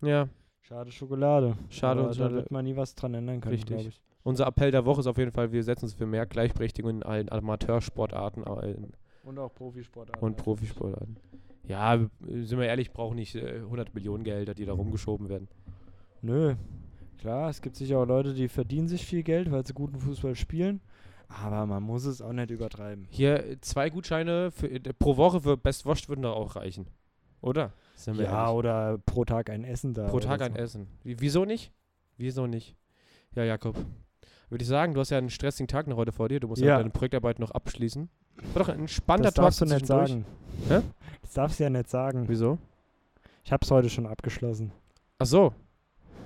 Ja, 0.02 0.28
Schade 0.62 0.91
Schokolade. 0.91 1.56
Schade 1.69 2.02
Aber 2.02 2.10
und 2.10 2.19
da 2.19 2.32
wird 2.32 2.52
man 2.52 2.63
nie 2.65 2.75
was 2.75 2.93
dran 2.95 3.13
ändern 3.15 3.41
können, 3.41 3.58
glaube 3.60 3.84
ich. 3.89 4.02
unser 4.23 4.45
Appell 4.47 4.71
der 4.71 4.86
Woche 4.86 4.99
ist 5.02 5.08
auf 5.08 5.17
jeden 5.17 5.32
Fall, 5.32 5.52
wir 5.52 5.63
setzen 5.63 5.86
uns 5.86 5.93
für 5.93 6.06
mehr 6.06 6.25
Gleichberechtigung 6.25 6.91
in 6.91 7.04
allen 7.04 7.30
Amateursportarten 7.32 8.43
allen 8.43 8.93
Und 9.23 9.39
auch 9.39 9.54
Profisportarten. 9.54 10.21
und 10.23 10.38
Profisportarten. 10.38 11.17
Ja, 11.67 11.97
sind 12.28 12.60
wir 12.60 12.65
ehrlich, 12.67 12.91
brauchen 12.91 13.15
nicht 13.15 13.36
äh, 13.36 13.60
100 13.60 13.93
Millionen 13.95 14.23
Gelder, 14.23 14.54
die 14.54 14.65
da 14.65 14.73
rumgeschoben 14.73 15.28
werden. 15.30 15.47
Nö. 16.21 16.56
Klar, 17.20 17.50
es 17.50 17.62
gibt 17.62 17.76
sicher 17.76 18.00
auch 18.00 18.06
Leute, 18.06 18.34
die 18.34 18.48
verdienen 18.48 18.88
sich 18.88 19.06
viel 19.06 19.24
Geld, 19.24 19.52
weil 19.52 19.66
sie 19.66 19.74
guten 19.74 20.00
Fußball 20.00 20.36
spielen. 20.36 20.80
Aber 21.28 21.66
man 21.66 21.84
muss 21.84 22.06
es 22.06 22.22
auch 22.22 22.34
nicht 22.34 22.50
übertreiben. 22.50 23.06
Hier 23.10 23.58
zwei 23.62 23.90
Gutscheine 23.90 24.52
für, 24.52 24.68
äh, 24.70 24.80
pro 24.98 25.16
Woche 25.18 25.42
für 25.42 25.58
Best 25.58 25.86
Washed 25.86 26.10
würden 26.10 26.22
doch 26.24 26.36
auch 26.36 26.56
reichen. 26.56 26.88
Oder? 27.42 27.74
Ja, 28.06 28.14
ehrlich. 28.14 28.56
oder 28.56 28.98
pro 29.06 29.26
Tag 29.26 29.50
ein 29.50 29.64
Essen 29.64 29.94
da. 29.94 30.08
Pro 30.08 30.20
Tag 30.20 30.40
so. 30.40 30.46
ein 30.46 30.56
Essen. 30.56 30.88
Wie, 31.04 31.20
wieso 31.20 31.46
nicht? 31.46 31.72
Wieso 32.18 32.48
nicht? 32.48 32.76
Ja, 33.36 33.44
Jakob. 33.44 33.76
Würde 34.50 34.64
ich 34.64 34.68
sagen, 34.68 34.94
du 34.94 35.00
hast 35.02 35.12
ja 35.12 35.18
einen 35.20 35.30
stressigen 35.30 35.68
Tag 35.68 35.88
noch 35.88 35.98
heute 35.98 36.12
vor 36.12 36.30
dir. 36.30 36.40
Du 36.40 36.48
musst 36.48 36.62
ja 36.62 36.70
Ja. 36.70 36.78
deine 36.78 36.90
Projektarbeit 36.90 37.38
noch 37.40 37.52
abschließen. 37.52 38.10
War 38.54 38.64
doch 38.64 38.70
ein 38.70 38.80
entspannter 38.80 39.26
Das 39.26 39.34
Tag 39.36 39.44
darfst 39.46 39.62
du 39.62 39.66
nicht 39.66 39.86
sagen. 39.86 40.26
Hä? 40.68 40.82
Das 41.22 41.34
darfst 41.34 41.60
du 41.60 41.64
ja 41.66 41.70
nicht 41.70 41.90
sagen. 41.90 42.24
Wieso? 42.28 42.58
Ich 43.44 43.52
habe 43.52 43.64
es 43.64 43.70
heute 43.70 43.90
schon 43.90 44.08
abgeschlossen. 44.08 44.72
Ach 45.20 45.26
so. 45.28 45.54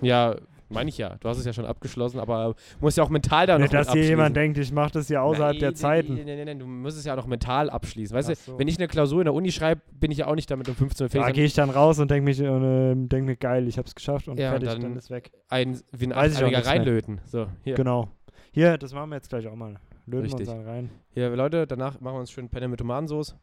Ja, 0.02 0.36
meine 0.74 0.90
ich 0.90 0.98
ja. 0.98 1.16
Du 1.20 1.30
hast 1.30 1.38
es 1.38 1.46
ja 1.46 1.54
schon 1.54 1.66
abgeschlossen, 1.66 2.20
aber 2.20 2.56
musst 2.82 2.98
ja 2.98 3.04
auch 3.04 3.10
mental 3.10 3.48
da 3.48 3.54
noch 3.54 3.62
nicht, 3.62 3.74
dass 3.74 3.92
hier 3.92 4.04
jemand 4.04 4.36
denkt, 4.36 4.58
ich 4.58 4.72
mache 4.72 4.92
das 4.92 5.10
ja 5.10 5.22
außerhalb 5.22 5.54
Nein, 5.54 5.60
der 5.60 5.70
nein, 5.70 5.76
Zeiten. 5.76 6.16
Nein, 6.16 6.26
nein, 6.26 6.46
nein, 6.46 6.60
du 6.60 6.66
musst 6.66 6.98
es 6.98 7.06
ja 7.06 7.14
auch 7.14 7.18
noch 7.18 7.28
mental 7.28 7.70
abschließen. 7.70 8.16
Weißt 8.16 8.30
Ach 8.32 8.36
du, 8.46 8.52
so. 8.54 8.60
wenn 8.60 8.68
ich 8.68 8.78
eine 8.78 8.88
Klausur 8.88 9.22
in 9.22 9.26
der 9.26 9.34
Uni 9.34 9.52
schreibe, 9.52 9.82
bin 10.00 10.12
ich 10.12 10.18
ja 10.20 10.28
auch 10.28 10.36
nicht 10.36 10.50
damit 10.52 10.68
um 10.70 10.76
15 10.76 11.06
Uhr 11.06 11.10
Da 11.10 11.20
fertig. 11.20 11.36
gehe 11.36 11.46
ich 11.46 11.54
dann 11.54 11.70
raus 11.70 12.00
und 12.00 12.10
denke 12.12 12.26
mich, 12.26 12.40
äh, 12.40 12.96
denk 12.96 13.26
mir, 13.26 13.36
geil, 13.36 13.68
ich 13.68 13.78
habe 13.78 13.88
es 13.88 13.96
geschafft 13.96 14.28
und 14.28 14.38
Ja, 14.40 14.48
und 14.54 14.60
fertig, 14.62 14.70
dann- 14.70 14.82
dann, 14.82 14.98
ist 14.98 15.10
weg. 15.10 15.32
ein, 15.50 15.80
wie 15.92 16.06
ein 16.06 16.16
Weiß 16.16 16.34
ich 16.34 16.38
auch 16.40 16.44
Achtjähriger 16.48 16.68
reinlöten. 16.68 17.22
So, 17.26 17.48
hier. 17.64 17.76
Genau. 17.76 18.10
Hier, 18.52 18.78
das 18.78 18.94
machen 18.94 19.10
wir 19.10 19.16
jetzt 19.16 19.30
gleich 19.30 19.48
auch 19.48 19.56
mal. 19.56 19.80
Löten 20.06 20.12
wir 20.12 20.24
Richtig. 20.24 20.40
uns 20.42 20.50
dann 20.50 20.66
rein. 20.68 20.90
Hier, 21.14 21.30
Leute, 21.36 21.66
danach 21.66 22.00
machen 22.02 22.16
wir 22.16 22.20
uns 22.20 22.32
schön 22.32 22.50
Penne 22.50 22.68
mit 22.68 22.80
Tomatensauce. 22.80 23.36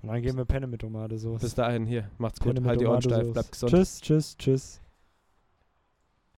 Und 0.00 0.08
dann 0.10 0.22
gehen 0.22 0.36
wir 0.36 0.44
Penne 0.44 0.66
mit 0.68 0.80
Tomatensauce. 0.80 1.40
Bis 1.40 1.54
dahin, 1.54 1.84
hier, 1.84 2.08
macht's 2.18 2.38
gut. 2.40 2.54
Penne 2.54 2.66
Halt 2.68 2.80
die 2.80 2.86
Ohren 2.86 3.02
steif, 3.02 3.32
bleibt 3.32 3.52
gesund. 3.52 3.72
Tschüss, 3.72 4.00
tschüss, 4.00 4.36
tschüss. 4.38 4.80